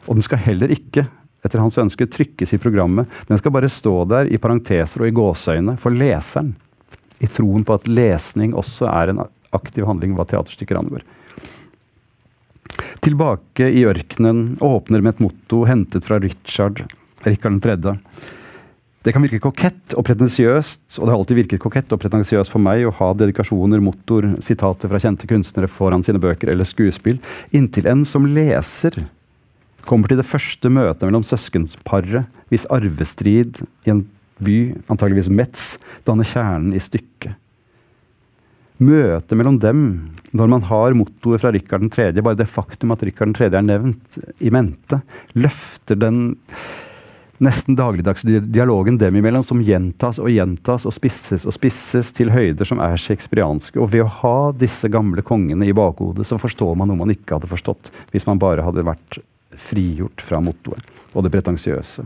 [0.07, 1.05] Og den skal heller ikke
[1.41, 3.09] etter hans ønske trykkes i programmet.
[3.27, 6.53] Den skal bare stå der i parenteser og i gåseøyne for leseren.
[7.21, 9.23] I troen på at lesning også er en
[9.53, 11.05] aktiv handling hva teaterstykker angår.
[13.01, 16.83] Tilbake i ørkenen åpner med et motto hentet fra Richard,
[17.25, 17.95] Rikard 3.
[19.01, 22.61] Det kan virke kokett og pretensiøst, og det har alltid virket kokett og pretensiøst for
[22.61, 27.17] meg å ha dedikasjoner, motor, sitater fra kjente kunstnere foran sine bøker eller skuespill,
[27.57, 28.99] inntil en som leser
[29.87, 34.03] kommer til det første møtet mellom søskenparet hvis arvestrid i en
[34.41, 34.57] by,
[34.91, 35.75] antageligvis Metz,
[36.07, 37.37] danner kjernen i stykket.
[38.81, 39.81] Møtet mellom dem,
[40.33, 43.51] når man har mottoet fra Rikard 3., bare det faktum at Rikard 3.
[43.53, 45.03] er nevnt i mente,
[45.37, 46.23] løfter den
[47.41, 52.67] nesten dagligdagse dialogen dem imellom, som gjentas og gjentas og spisses og spisses til høyder
[52.69, 53.79] som er shakespearianske.
[53.81, 57.37] Og ved å ha disse gamle kongene i bakhodet, så forstår man noe man ikke
[57.37, 59.21] hadde forstått hvis man bare hadde vært
[59.59, 62.05] frigjort fra mottoet og det pretensiøse.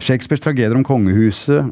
[0.00, 1.70] Shakespeares tragedier om kongehuset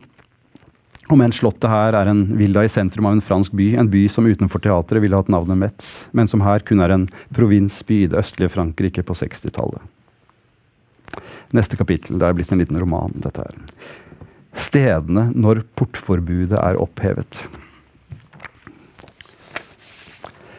[1.08, 4.02] om enn slottet her er en villa i sentrum av en fransk by, en by
[4.12, 8.10] som utenfor teatret ville hatt navnet Metz, men som her kun er en provinsby i
[8.12, 9.80] det østlige Frankrike på 60-tallet.
[11.56, 12.18] Neste kapittel.
[12.20, 13.56] Det er blitt en liten roman, dette her.
[14.52, 17.40] Stedene når portforbudet er opphevet.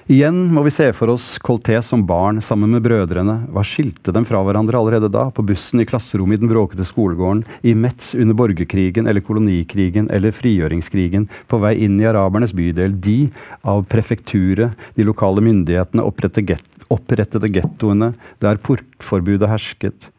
[0.09, 3.43] Igjen må vi se for oss Colté som barn sammen med brødrene.
[3.53, 5.27] Hva skilte dem fra hverandre allerede da?
[5.29, 10.33] På bussen, i klasserommet, i den bråkete skolegården, i Metz under borgerkrigen eller kolonikrigen eller
[10.33, 12.97] frigjøringskrigen, på vei inn i arabernes bydel.
[12.97, 13.19] De,
[13.61, 16.01] av prefekturet, de lokale myndighetene,
[16.89, 20.09] opprettede gettoene der portforbudet hersket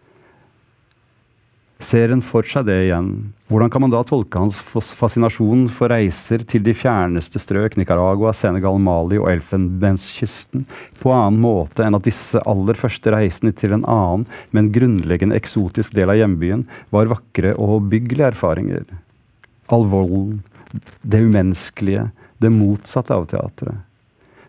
[1.81, 3.09] Ser en for seg det igjen,
[3.49, 4.59] hvordan kan man da tolke hans
[4.99, 10.67] fascinasjon for reiser til de fjerneste strøk, Nicaragua, Senegal, Mali og Elfenbenskysten,
[11.01, 15.97] på annen måte enn at disse aller første reisene til en annen, men grunnleggende eksotisk
[15.97, 18.85] del av hjembyen var vakre og byggelige erfaringer?
[19.73, 20.43] All volden,
[21.01, 22.11] det umenneskelige,
[22.45, 23.87] det motsatte av teatret.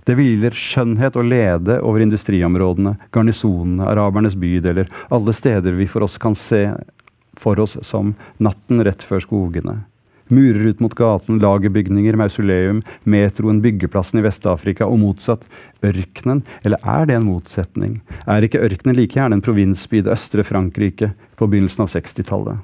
[0.03, 6.17] Det hviler skjønnhet og lede over industriområdene, garnisonene, arabernes bydeler, alle steder vi for oss
[6.19, 6.65] kan se
[7.39, 9.81] for oss som natten rett før skogene.
[10.31, 15.43] Murer ut mot gaten, lagerbygninger, mausoleum, metroen, byggeplassen i Vest-Afrika og motsatt.
[15.83, 17.97] Ørkenen, eller er det en motsetning?
[18.23, 22.63] Er ikke ørkenen like gjerne en provinsby i det østre Frankrike på begynnelsen av 60-tallet?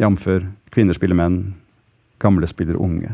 [0.00, 0.24] Jf.
[0.74, 1.38] kvinner spiller menn,
[2.22, 3.12] gamle spiller unge.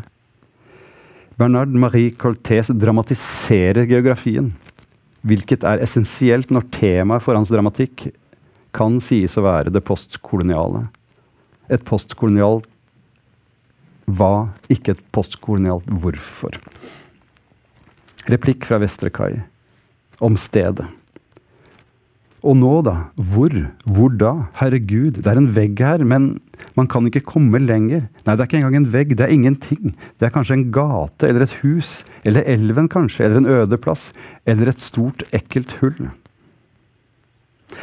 [1.41, 4.53] Bernard Marie Coltés dramatiserer geografien,
[5.27, 8.13] hvilket er essensielt når temaet for hans dramatikk
[8.77, 10.87] kan sies å være det postkoloniale.
[11.71, 12.69] Et postkolonialt
[14.11, 16.57] hva, ikke et postkolonialt hvorfor.
[18.31, 19.43] Replikk fra Vestre Kai
[20.21, 20.89] om stedet.
[22.41, 22.95] Og nå, da?
[23.21, 23.53] Hvor?
[23.85, 24.31] Hvor da?
[24.57, 26.33] Herregud, det er en vegg her, men
[26.77, 28.07] man kan ikke komme lenger.
[28.25, 29.93] Nei, det er ikke engang en vegg, det er ingenting.
[30.17, 34.09] Det er kanskje en gate eller et hus, eller elven kanskje, eller en øde plass,
[34.49, 36.09] eller et stort, ekkelt hull.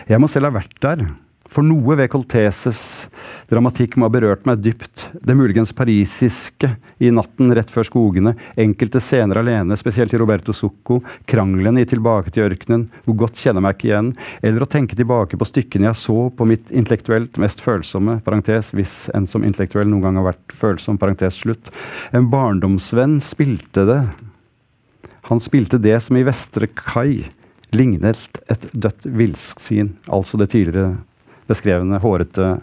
[0.10, 1.08] Jeg må selv ha vært der.
[1.52, 3.08] For noe ved Colteses
[3.48, 5.06] dramatikk må ha berørt meg dypt.
[5.24, 11.00] Det muligens parisiske i natten rett før skogene, enkelte scener alene, spesielt i Roberto Zucco,
[11.30, 14.12] kranglene i Tilbake til ørkenen, hvor godt kjenner meg ikke igjen,
[14.44, 19.06] eller å tenke tilbake på stykkene jeg så på mitt intellektuelt mest følsomme, parentes, hvis
[19.18, 21.72] en som intellektuell noen gang har vært følsom, parentes slutt.
[22.12, 24.02] En barndomsvenn spilte det.
[25.32, 27.28] Han spilte det som i Vestre Kai
[27.76, 28.20] lignet
[28.52, 30.98] et dødt villsvin, altså det tidligere
[31.48, 32.58] beskrevne hårete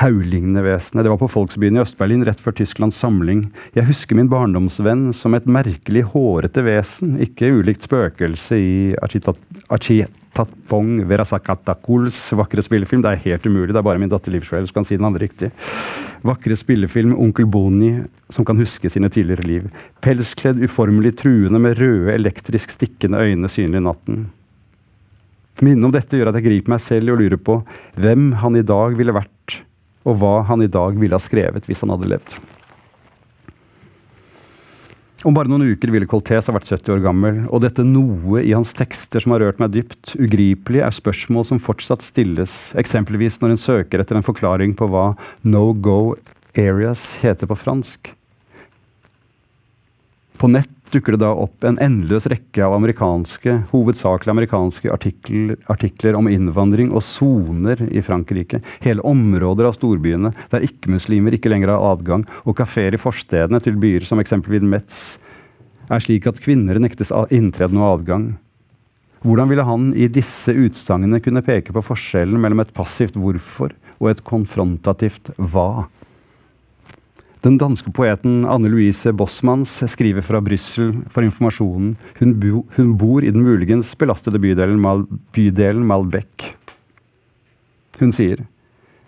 [0.00, 1.04] haulignende vesenet.
[1.04, 3.44] Det var på Folksbyen i Øst-Berlin rett før Tysklands samling.
[3.76, 8.72] Jeg husker min barndomsvenn som et merkelig hårete vesen, ikke ulikt spøkelse i
[9.04, 13.04] Achitatpong Verasakatakuls vakre spillefilm.
[13.04, 15.08] Det er helt umulig, det er bare min datter Liv Schwell som kan si den
[15.08, 15.52] andre riktig.
[16.26, 17.94] Vakre spillefilm Onkel Boni
[18.32, 19.70] som kan huske sine tidligere liv.
[20.04, 24.28] Pelskledd, uformelig truende med røde, elektrisk stikkende øyne synlig i natten.
[25.60, 27.58] Minnet om dette gjør at jeg griper meg selv i å lure på
[28.00, 29.28] hvem han i dag ville vært,
[30.08, 32.38] og hva han i dag ville ha skrevet hvis han hadde levd.
[35.20, 38.54] Om bare noen uker ville Coltés ha vært 70 år gammel, og dette noe i
[38.56, 43.52] hans tekster som har rørt meg dypt, ugripelig, er spørsmål som fortsatt stilles, eksempelvis når
[43.52, 45.10] en søker etter en forklaring på hva
[45.44, 46.16] no go
[46.56, 48.14] areas heter på fransk.
[50.40, 56.18] På nett dukker det da opp en endeløs rekke av amerikanske, hovedsakelig amerikanske artikler, artikler
[56.18, 58.62] om innvandring og soner i Frankrike.
[58.84, 63.78] Hele områder av storbyene der ikke-muslimer ikke lenger har adgang, og kafeer i forstedene til
[63.80, 65.00] byer som eksempelvis Metz,
[65.90, 68.26] er slik at kvinner nektes inntreden og adgang.
[69.26, 74.12] Hvordan ville han i disse utsagnene kunne peke på forskjellen mellom et passivt hvorfor og
[74.12, 75.90] et konfrontativt hva?
[77.40, 81.94] Den danske poeten Anne Louise Bossmanns skriver fra Brussel for informasjonen.
[82.18, 86.50] Hun, bo, hun, bor i den muligens belastede bydelen, Mal, bydelen Malbec.
[88.00, 88.44] Hun sier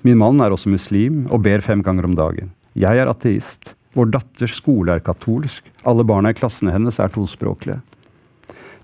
[0.02, 2.50] Min mann er også muslim og ber fem ganger om dagen.
[2.72, 3.74] Jeg er ateist.
[3.92, 5.68] Vår datters skole er katolsk.
[5.84, 7.82] Alle barna i klassene hennes er tospråklige.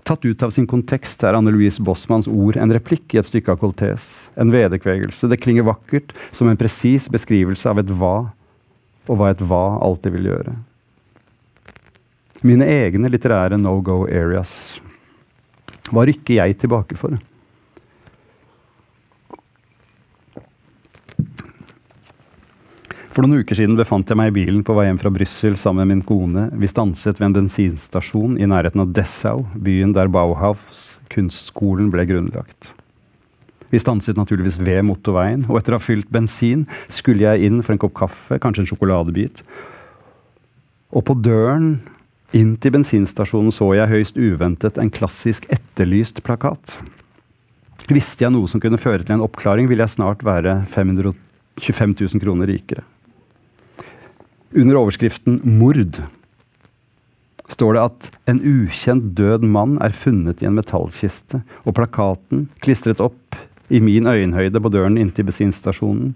[0.05, 3.51] Tatt ut av sin kontekst er Anne Louise Bossmanns ord en replikk i et stykke
[3.51, 4.05] av Coltés.
[4.37, 5.27] En vederkvegelse.
[5.27, 8.29] Det klinger vakkert som en presis beskrivelse av et hva,
[9.07, 10.57] og hva et hva alltid vil gjøre.
[12.45, 14.79] Mine egne litterære no go areas.
[15.89, 17.17] Hva rykker jeg tilbake for?
[23.09, 25.83] For noen uker siden befant jeg meg i bilen på vei hjem fra Brussel sammen
[25.83, 26.45] med min kone.
[26.61, 32.69] Vi stanset ved en bensinstasjon i nærheten av Dessau, byen der Bauhaus, kunstskolen, ble grunnlagt.
[33.69, 37.75] Vi stanset naturligvis ved motorveien, og etter å ha fylt bensin skulle jeg inn for
[37.75, 39.43] en kopp kaffe, kanskje en sjokoladebit.
[40.89, 41.75] Og på døren
[42.33, 46.77] inn til bensinstasjonen så jeg høyst uventet en klassisk etterlyst plakat.
[47.89, 52.21] Visste jeg noe som kunne føre til en oppklaring, ville jeg snart være 525 000
[52.21, 52.85] kroner rikere.
[54.53, 56.01] Under overskriften 'Mord'
[57.49, 63.01] står det at en ukjent død mann er funnet i en metallkiste, og plakaten, klistret
[63.01, 63.37] opp
[63.69, 66.15] i min øyenhøyde på døren inntil bensinstasjonen,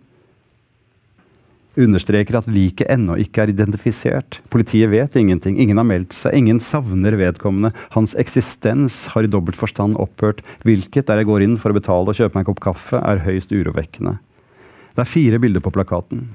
[1.74, 4.38] understreker at liket ennå ikke er identifisert.
[4.54, 7.74] Politiet vet ingenting, ingen har meldt seg, ingen savner vedkommende.
[7.96, 12.14] Hans eksistens har i dobbelt forstand opphørt, hvilket, der jeg går inn for å betale
[12.14, 14.20] og kjøpe meg en kopp kaffe, er høyst urovekkende.
[14.94, 16.28] Det er fire bilder på plakaten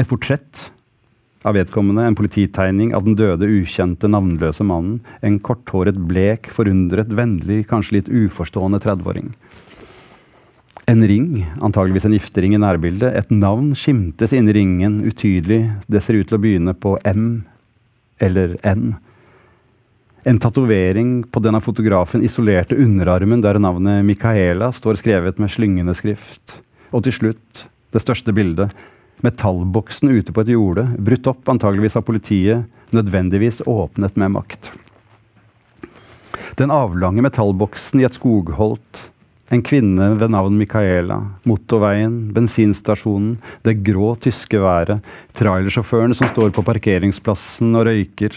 [0.00, 0.70] et portrett
[1.44, 5.00] av vedkommende, en polititegning av den døde, ukjente, navnløse mannen.
[5.24, 9.32] En korthåret, blek, forundret, vennlig, kanskje litt uforstående 30-åring.
[10.90, 13.14] En ring, antageligvis en giftering i nærbildet.
[13.16, 15.62] Et navn skimtes inni ringen, utydelig.
[15.88, 17.44] Det ser ut til å begynne på M
[18.20, 18.96] eller N.
[20.28, 25.94] En tatovering på den av fotografen isolerte underarmen der navnet Micaela står skrevet med slyngende
[25.96, 26.58] skrift.
[26.92, 27.62] Og til slutt,
[27.94, 28.74] det største bildet,
[29.26, 34.72] metallboksen ute på et jorde, brutt opp antageligvis av politiet, nødvendigvis åpnet med makt.
[36.58, 39.06] Den avlange metallboksen i et skogholt,
[39.50, 41.16] en kvinne ved navn Micaela,
[41.48, 45.00] motorveien, bensinstasjonen, det grå tyske været,
[45.38, 48.36] trailersjåføren som står på parkeringsplassen og røyker,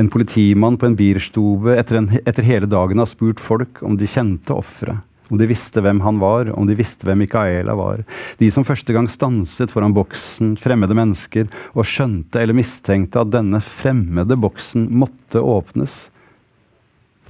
[0.00, 4.08] en politimann på en bierstube etter, en, etter hele dagen har spurt folk om de
[4.08, 5.04] kjente offeret.
[5.34, 8.04] Om de visste hvem han var, om de visste hvem Micaela var.
[8.38, 13.58] De som første gang stanset foran boksen, fremmede mennesker, og skjønte eller mistenkte at denne
[13.58, 16.04] fremmede boksen måtte åpnes.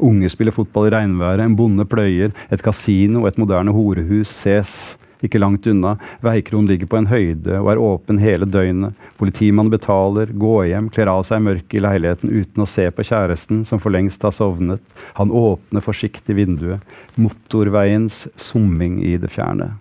[0.05, 5.41] Unge spiller fotball i regnværet, en bonde pløyer, et kasino, et moderne horehus ses ikke
[5.41, 5.95] langt unna.
[6.25, 8.99] Veikron ligger på en høyde og er åpen hele døgnet.
[9.21, 13.65] Politimannen betaler, går hjem, kler av seg mørket i leiligheten uten å se på kjæresten,
[13.69, 14.83] som for lengst har sovnet.
[15.19, 16.85] Han åpner forsiktig vinduet.
[17.17, 19.75] Motorveiens summing i det fjerne.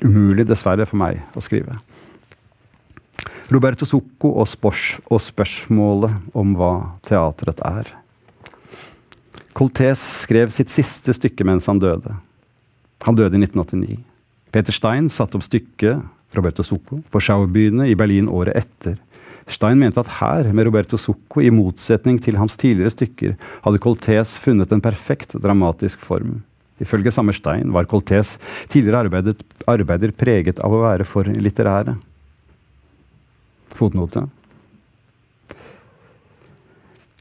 [0.00, 1.76] Umulig, dessverre, for meg å skrive.
[3.50, 4.46] Roberto Zucco og,
[5.10, 6.74] og spørsmålet om hva
[7.06, 7.90] teatret er.
[9.56, 12.14] Coltés skrev sitt siste stykke mens han døde.
[13.04, 13.98] Han døde i 1989.
[14.50, 16.02] Peter Stein satte opp stykket
[16.34, 18.98] Roberto Zucco på Schaubyene i Berlin året etter.
[19.50, 23.34] Stein mente at her, med Roberto Zucco, i motsetning til hans tidligere stykker,
[23.64, 26.38] hadde Coltés funnet en perfekt dramatisk form.
[26.80, 28.36] Ifølge samme Stein var Coltés
[28.70, 31.96] tidligere arbeidet, arbeider preget av å være for litterære.
[33.74, 34.28] Fotnote.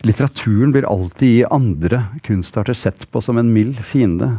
[0.06, 4.38] Litteraturen blir alltid i andre kunstarter sett på som en mild fiende.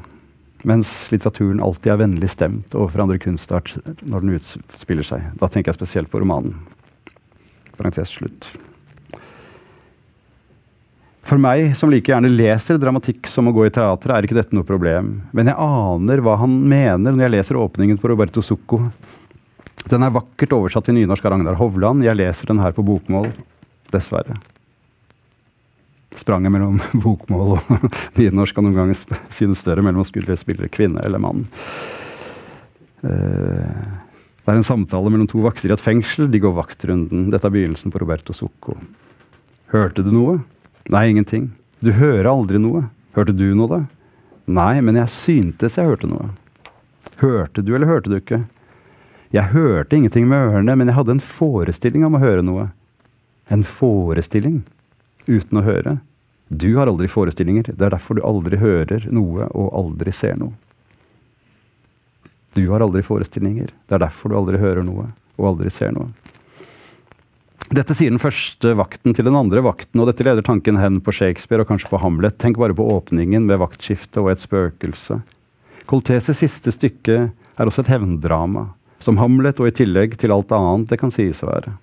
[0.69, 5.31] Mens litteraturen alltid er vennlig stemt overfor andre kunstart når den utspiller seg.
[5.41, 6.59] Da tenker jeg spesielt på romanen.
[7.79, 8.51] Parentes slutt.
[11.25, 14.57] For meg, som like gjerne leser dramatikk som å gå i teatret, er ikke dette
[14.57, 15.13] noe problem.
[15.37, 18.83] Men jeg aner hva han mener når jeg leser åpningen på Roberto Zucco.
[19.89, 22.05] Den er vakkert oversatt til nynorsk av Ragnar Hovland.
[22.05, 23.31] Jeg leser den her på bokmål.
[23.95, 24.37] Dessverre
[26.19, 27.89] spranget mellom bokmål og
[28.19, 31.47] nynorsk kan noen ganger synes større mellom skulle spille kvinne eller mann.
[33.07, 33.99] Eh,
[34.41, 36.27] det er en samtale mellom to vakter i et fengsel.
[36.33, 37.29] De går vaktrunden.
[37.31, 38.75] Dette er begynnelsen på Roberto Zucco.
[39.71, 40.41] Hørte du noe?
[40.91, 41.51] Nei, ingenting.
[41.85, 42.89] Du hører aldri noe.
[43.15, 43.81] Hørte du noe, da?
[44.51, 46.33] Nei, men jeg syntes jeg hørte noe.
[47.21, 48.41] Hørte du, eller hørte du ikke?
[49.31, 52.67] Jeg hørte ingenting med ørene, men jeg hadde en forestilling om å høre noe.
[53.55, 54.65] En forestilling
[55.31, 55.99] uten å høre.
[56.51, 60.57] Du har aldri forestillinger, det er derfor du aldri hører noe og aldri ser noe.
[62.59, 65.07] Du har aldri forestillinger, det er derfor du aldri hører noe
[65.39, 66.11] og aldri ser noe.
[67.71, 71.15] Dette sier den første vakten til den andre vakten, og dette leder tanken hen på
[71.15, 72.35] Shakespeare og kanskje på Hamlet.
[72.43, 75.21] Tenk bare på åpningen med vaktskifte og et spøkelse.
[75.87, 80.91] Coltese siste stykke er også et hevndrama, som Hamlet og i tillegg til alt annet
[80.91, 81.77] det kan sies å være.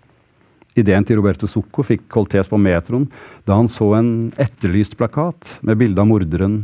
[0.78, 3.08] Ideen til Roberto Zucco fikk Coltes på metroen
[3.48, 6.60] da han så en etterlyst plakat med bilde av morderen,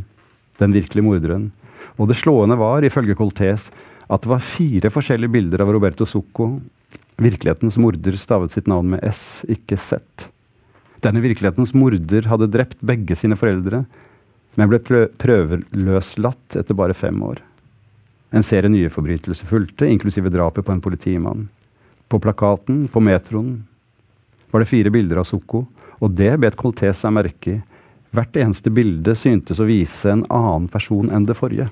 [0.60, 1.50] den virkelige morderen.
[1.98, 3.68] Og det slående var, ifølge Coltes,
[4.06, 6.52] at det var fire forskjellige bilder av Roberto Zucco
[7.22, 10.02] Virkelighetens morder stavet sitt navn med S, ikke Z.
[11.04, 13.84] Denne virkelighetens morder hadde drept begge sine foreldre,
[14.58, 14.80] men ble
[15.20, 17.38] prøveløslatt etter bare fem år.
[18.34, 21.46] En serie nye forbrytelser fulgte, inklusive drapet på en politimann.
[22.10, 23.60] På plakaten, på metroen,
[24.54, 25.64] var det fire bilder av Soko,
[25.98, 27.60] og det bet Colté seg merke i.
[28.14, 31.66] Hvert eneste bilde syntes å vise en annen person enn det forrige.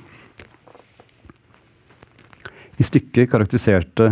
[2.82, 4.08] I stykket karakteriserte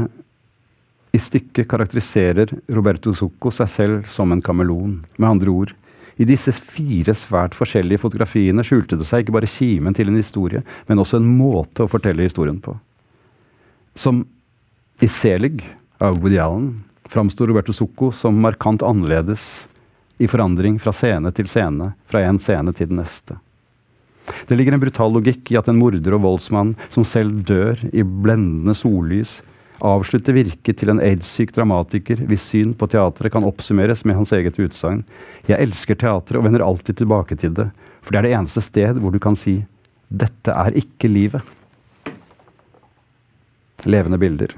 [1.10, 5.00] i stykket karakteriserer Roberto Zucco seg selv som en kameleon.
[5.18, 5.72] Med andre ord,
[6.20, 10.62] i disse fire svært forskjellige fotografiene skjulte det seg ikke bare kimen til en historie,
[10.86, 12.76] men også en måte å fortelle historien på.
[13.98, 14.22] Som
[15.02, 15.64] i Selig
[15.98, 16.70] av Woody Allen
[17.10, 19.66] framsto Roberto Zucco som markant annerledes
[20.18, 23.38] i forandring fra scene til scene, fra en scene til den neste.
[24.46, 28.04] Det ligger en brutal logikk i at en morder og voldsmann som selv dør i
[28.04, 29.40] blendende sollys,
[29.80, 34.58] avslutter virket til en aids-syk dramatiker hvis syn på teatret kan oppsummeres med hans eget
[34.60, 35.02] utsagn.
[35.48, 37.70] Jeg elsker teatret og vender alltid tilbake til det,
[38.04, 39.62] for det er det eneste sted hvor du kan si
[40.10, 41.56] dette er ikke livet.
[43.88, 44.52] Levende bilder.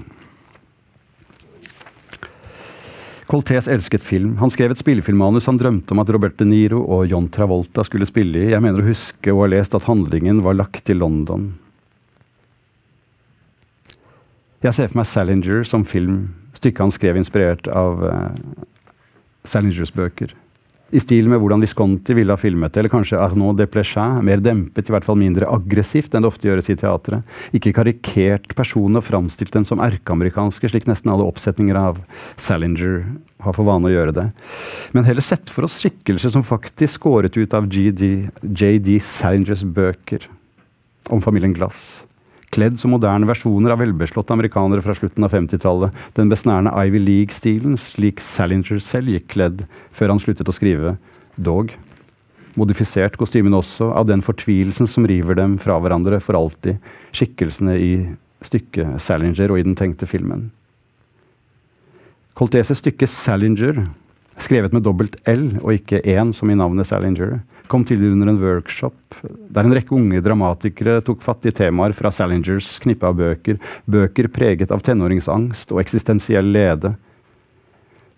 [3.32, 4.34] Coltés elsket film.
[4.42, 8.04] Han skrev et spillefilmmanus han drømte om at Robert De Niro og John Travolta skulle
[8.04, 8.50] spille i.
[8.52, 11.46] Jeg mener å huske og ha lest at handlingen var lagt til London.
[14.60, 16.18] Jeg ser for meg Salinger som film.
[16.60, 18.68] Stykket han skrev inspirert av uh,
[19.48, 20.36] Salingers bøker.
[20.92, 24.20] I stil med hvordan Visconti ville ha filmet det, eller kanskje Arnaud de Plechat.
[24.24, 27.24] Mer dempet, i hvert fall mindre aggressivt enn det ofte gjøres i teatret.
[27.56, 32.02] Ikke karikert personen og framstilt den som erkeamerikanske, slik nesten alle oppsetninger av
[32.36, 33.06] Salinger
[33.42, 34.28] har for vane å gjøre det.
[34.92, 40.28] Men heller sett for oss skikkelser som faktisk skåret ut av JD Salingers bøker
[41.08, 42.02] om familien Glass
[42.52, 45.94] kledd som moderne versjoner av velbeslåtte amerikanere fra slutten av 50-tallet.
[46.18, 49.64] Den besnærende Ivy League-stilen, slik Salinger selv gikk kledd
[49.96, 50.96] før han sluttet å skrive.
[51.40, 51.72] Dog
[52.58, 56.80] modifisert kostymen også av den fortvilelsen som river dem fra hverandre for alltid,
[57.16, 57.92] skikkelsene i
[58.44, 60.50] stykket Salinger og i den tenkte filmen.
[62.36, 63.82] Colteses stykke Salinger,
[64.40, 67.40] skrevet med dobbelt L og ikke én som i navnet Salinger,
[67.72, 72.10] kom til under en workshop der en rekke unge dramatikere tok fatt i temaer fra
[72.14, 76.94] Salingers knippe av bøker, bøker preget av tenåringsangst og eksistensiell lede.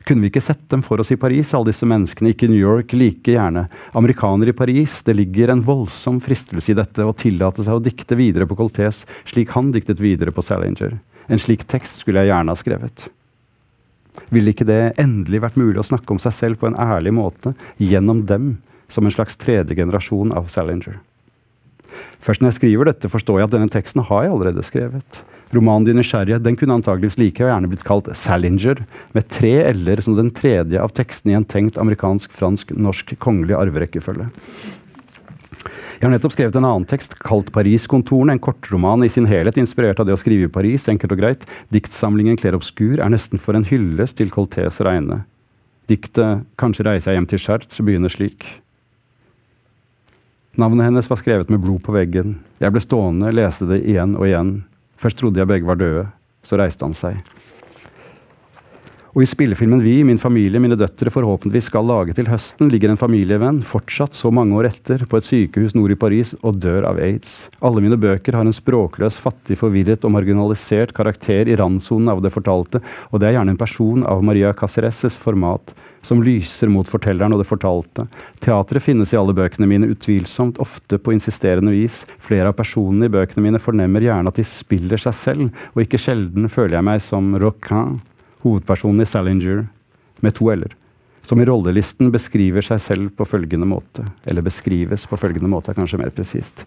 [0.04, 2.60] Kunne vi ikke sett dem for oss i Paris, alle disse menneskene, ikke i New
[2.60, 3.66] York, like gjerne?
[3.96, 8.18] Amerikanere i Paris, det ligger en voldsom fristelse i dette å tillate seg å dikte
[8.20, 10.98] videre på Coltés, slik han diktet videre på Salinger.
[11.32, 13.06] En slik tekst skulle jeg gjerne ha skrevet.
[14.28, 17.54] Ville ikke det endelig vært mulig å snakke om seg selv på en ærlig måte,
[17.80, 18.52] gjennom dem,
[18.88, 21.00] som en slags tredje generasjon av Salinger.
[22.24, 25.22] Først når jeg skriver dette, forstår jeg at denne teksten har jeg allerede skrevet.
[25.54, 28.80] Romanen din 'Nysgjerrighet' den kunne antageligvis like gjerne blitt kalt Salinger,
[29.12, 34.30] med tre l-er som den tredje av tekstene i en tenkt amerikansk-fransk-norsk kongelig arverekkefølge.
[35.94, 40.00] Jeg har nettopp skrevet en annen tekst kalt 'Paris-kontorene', en kortroman i sin helhet inspirert
[40.00, 41.46] av det å skrive i Paris, enkelt og greit.
[41.70, 45.24] Diktsamlingen 'Clair Obscur' er nesten for en hyllest til Coltés regne.
[45.86, 48.63] Diktet 'Kanskje reiser jeg hjem til Chartres' begynner slik.
[50.54, 52.36] Navnet hennes var skrevet med blod på veggen.
[52.62, 54.52] Jeg ble stående, lese det igjen og igjen.
[55.02, 56.04] Først trodde jeg begge var døde.
[56.46, 57.18] Så reiste han seg.
[59.14, 62.98] Og i spillefilmen vi, min familie, mine døtre forhåpentligvis skal lage til høsten, ligger en
[62.98, 66.98] familievenn, fortsatt så mange år etter, på et sykehus nord i Paris og dør av
[67.02, 67.44] aids.
[67.62, 72.34] Alle mine bøker har en språkløs, fattig, forvirret og marginalisert karakter i randsonen av det
[72.34, 75.74] fortalte, og det er gjerne en person av Maria Cacereses format,
[76.04, 78.06] som lyser mot fortelleren og det fortalte.
[78.44, 82.02] Teatret finnes i alle bøkene mine, utvilsomt, ofte på insisterende vis.
[82.22, 86.00] Flere av personene i bøkene mine fornemmer gjerne at de spiller seg selv, og ikke
[86.00, 88.00] sjelden føler jeg meg som Roquin,
[88.44, 89.64] hovedpersonen i Salinger,
[90.20, 90.76] med to l-er.
[91.24, 94.04] Som i rollelisten beskriver seg selv på følgende måte.
[94.28, 96.66] Eller beskrives på følgende måte, er kanskje mer presist.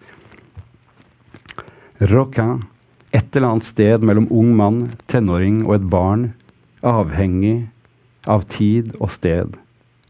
[2.01, 2.65] Roquin.
[3.13, 6.25] Et eller annet sted mellom ung mann, tenåring og et barn.
[6.85, 7.67] Avhengig
[8.29, 9.55] av tid og sted.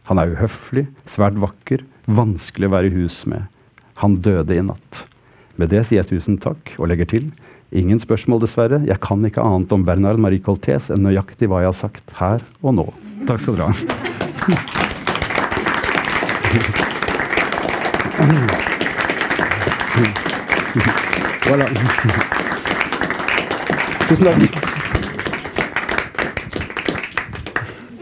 [0.09, 3.47] Han er uhøflig, svært vakker, vanskelig å være i hus med.
[4.01, 5.03] Han døde i natt.
[5.57, 7.31] Med det sier jeg tusen takk, og legger til
[7.75, 8.79] ingen spørsmål, dessverre.
[8.87, 12.45] Jeg kan ikke annet om Bernard Marie Coltés enn nøyaktig hva jeg har sagt her
[12.61, 12.87] og nå.
[13.27, 13.75] Takk skal dere ha.
[21.47, 21.65] Voilà.
[24.09, 24.76] Tusen takk.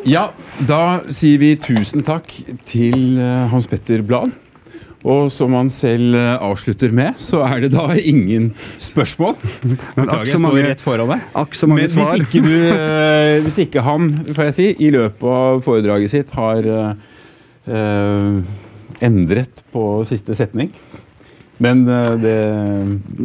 [0.05, 0.27] Ja,
[0.69, 2.29] da sier vi tusen takk
[2.69, 4.35] til eh, Hans Petter Blad.
[5.05, 8.51] Og som han selv eh, avslutter med, så er det da ingen
[8.81, 9.35] spørsmål.
[9.97, 11.25] Beklager, jeg står rett foran deg.
[11.69, 16.13] Men hvis ikke, du, eh, hvis ikke han, får jeg si, i løpet av foredraget
[16.13, 18.37] sitt har eh,
[19.05, 20.69] endret på siste setning
[21.57, 21.81] Men
[22.21, 22.35] det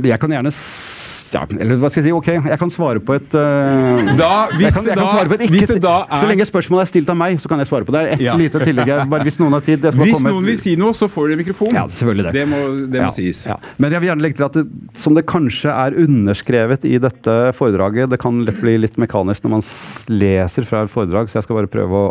[0.08, 0.52] Jeg kan gjerne
[1.32, 2.12] ja, Eller hva skal jeg si?
[2.16, 5.36] Ok, jeg kan svare på et uh, Da, hvis jeg kan, jeg kan da, på
[5.36, 7.62] et ikke, hvis det da Så er lenge spørsmålet er stilt av meg, så kan
[7.62, 8.02] jeg svare på det.
[8.16, 8.34] Et Ja.
[8.40, 8.88] lite tillegg.
[8.90, 9.84] her, Bare hvis noen har tid.
[10.00, 11.72] Hvis noen vil si noe, så får dere mikrofon.
[11.76, 12.32] Ja, selvfølgelig det.
[12.34, 12.60] Det må,
[12.90, 13.44] det må sies.
[13.46, 13.56] ja.
[13.78, 14.66] Men jeg vil gjerne legge til at det,
[14.98, 19.50] som det kanskje er underskrevet i dette foredraget Det kan lett bli litt mekanisk når
[19.58, 19.64] man
[20.10, 22.04] leser fra et foredrag, så jeg skal bare prøve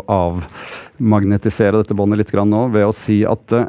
[1.00, 3.68] avmagnetisere dette båndet litt grann nå ved å si at eh,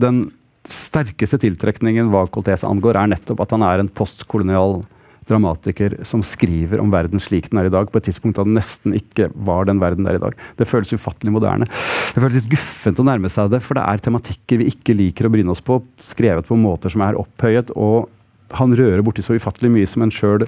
[0.00, 0.24] den
[0.68, 4.82] sterkeste tiltrekningen hva Coltese angår, er nettopp at han er en postkolonial
[5.28, 8.56] dramatiker som skriver om verden slik den er i dag, på et tidspunkt da den
[8.58, 10.38] nesten ikke var den verden det er i dag.
[10.58, 11.68] Det føles ufattelig moderne.
[11.68, 15.28] Det føles litt guffent å nærme seg det, for det er tematikker vi ikke liker
[15.28, 18.10] å bryne oss på, skrevet på måter som er opphøyet, og
[18.58, 20.44] han rører borti så ufattelig mye som en sjøl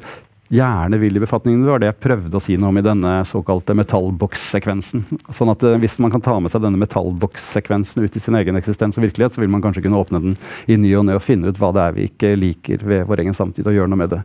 [0.49, 1.63] gjerne vil i befatningen.
[1.65, 5.05] Det var det jeg prøvde å si noe om i denne såkalte metallbokssekvensen.
[5.33, 8.61] Sånn at eh, Hvis man kan ta med seg denne metallbokssekvensen ut i sin egen
[8.61, 10.37] eksistens og virkelighet, så vil man kanskje kunne åpne den
[10.69, 13.25] i ny og ne og finne ut hva det er vi ikke liker ved vår
[13.25, 14.23] egen samtid, og gjøre noe med det.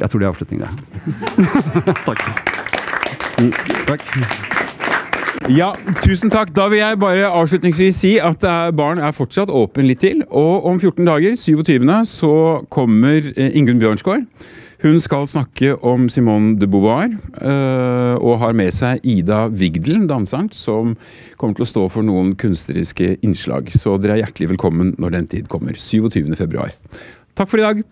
[0.00, 0.70] Jeg tror det er avslutning, det.
[2.08, 2.24] Takk.
[3.42, 3.52] Mm,
[3.88, 4.02] takk.
[5.50, 5.72] Ja,
[6.04, 6.52] tusen takk.
[6.54, 10.22] Da vil jeg bare avslutningsvis si at barn er, baren er fortsatt åpen litt til.
[10.28, 12.34] Og om 14 dager, 27., så
[12.70, 14.28] kommer eh, Ingunn Bjørnsgaard.
[14.82, 17.06] Hun skal snakke om Simone de Beauvoir,
[17.38, 20.96] eh, og har med seg Ida Vigdel, danseren, som
[21.38, 23.70] kommer til å stå for noen kunstneriske innslag.
[23.70, 25.78] Så dere er hjertelig velkommen når den tid kommer.
[25.78, 26.34] 27.
[26.34, 26.74] februar.
[27.38, 27.84] Takk for i dag.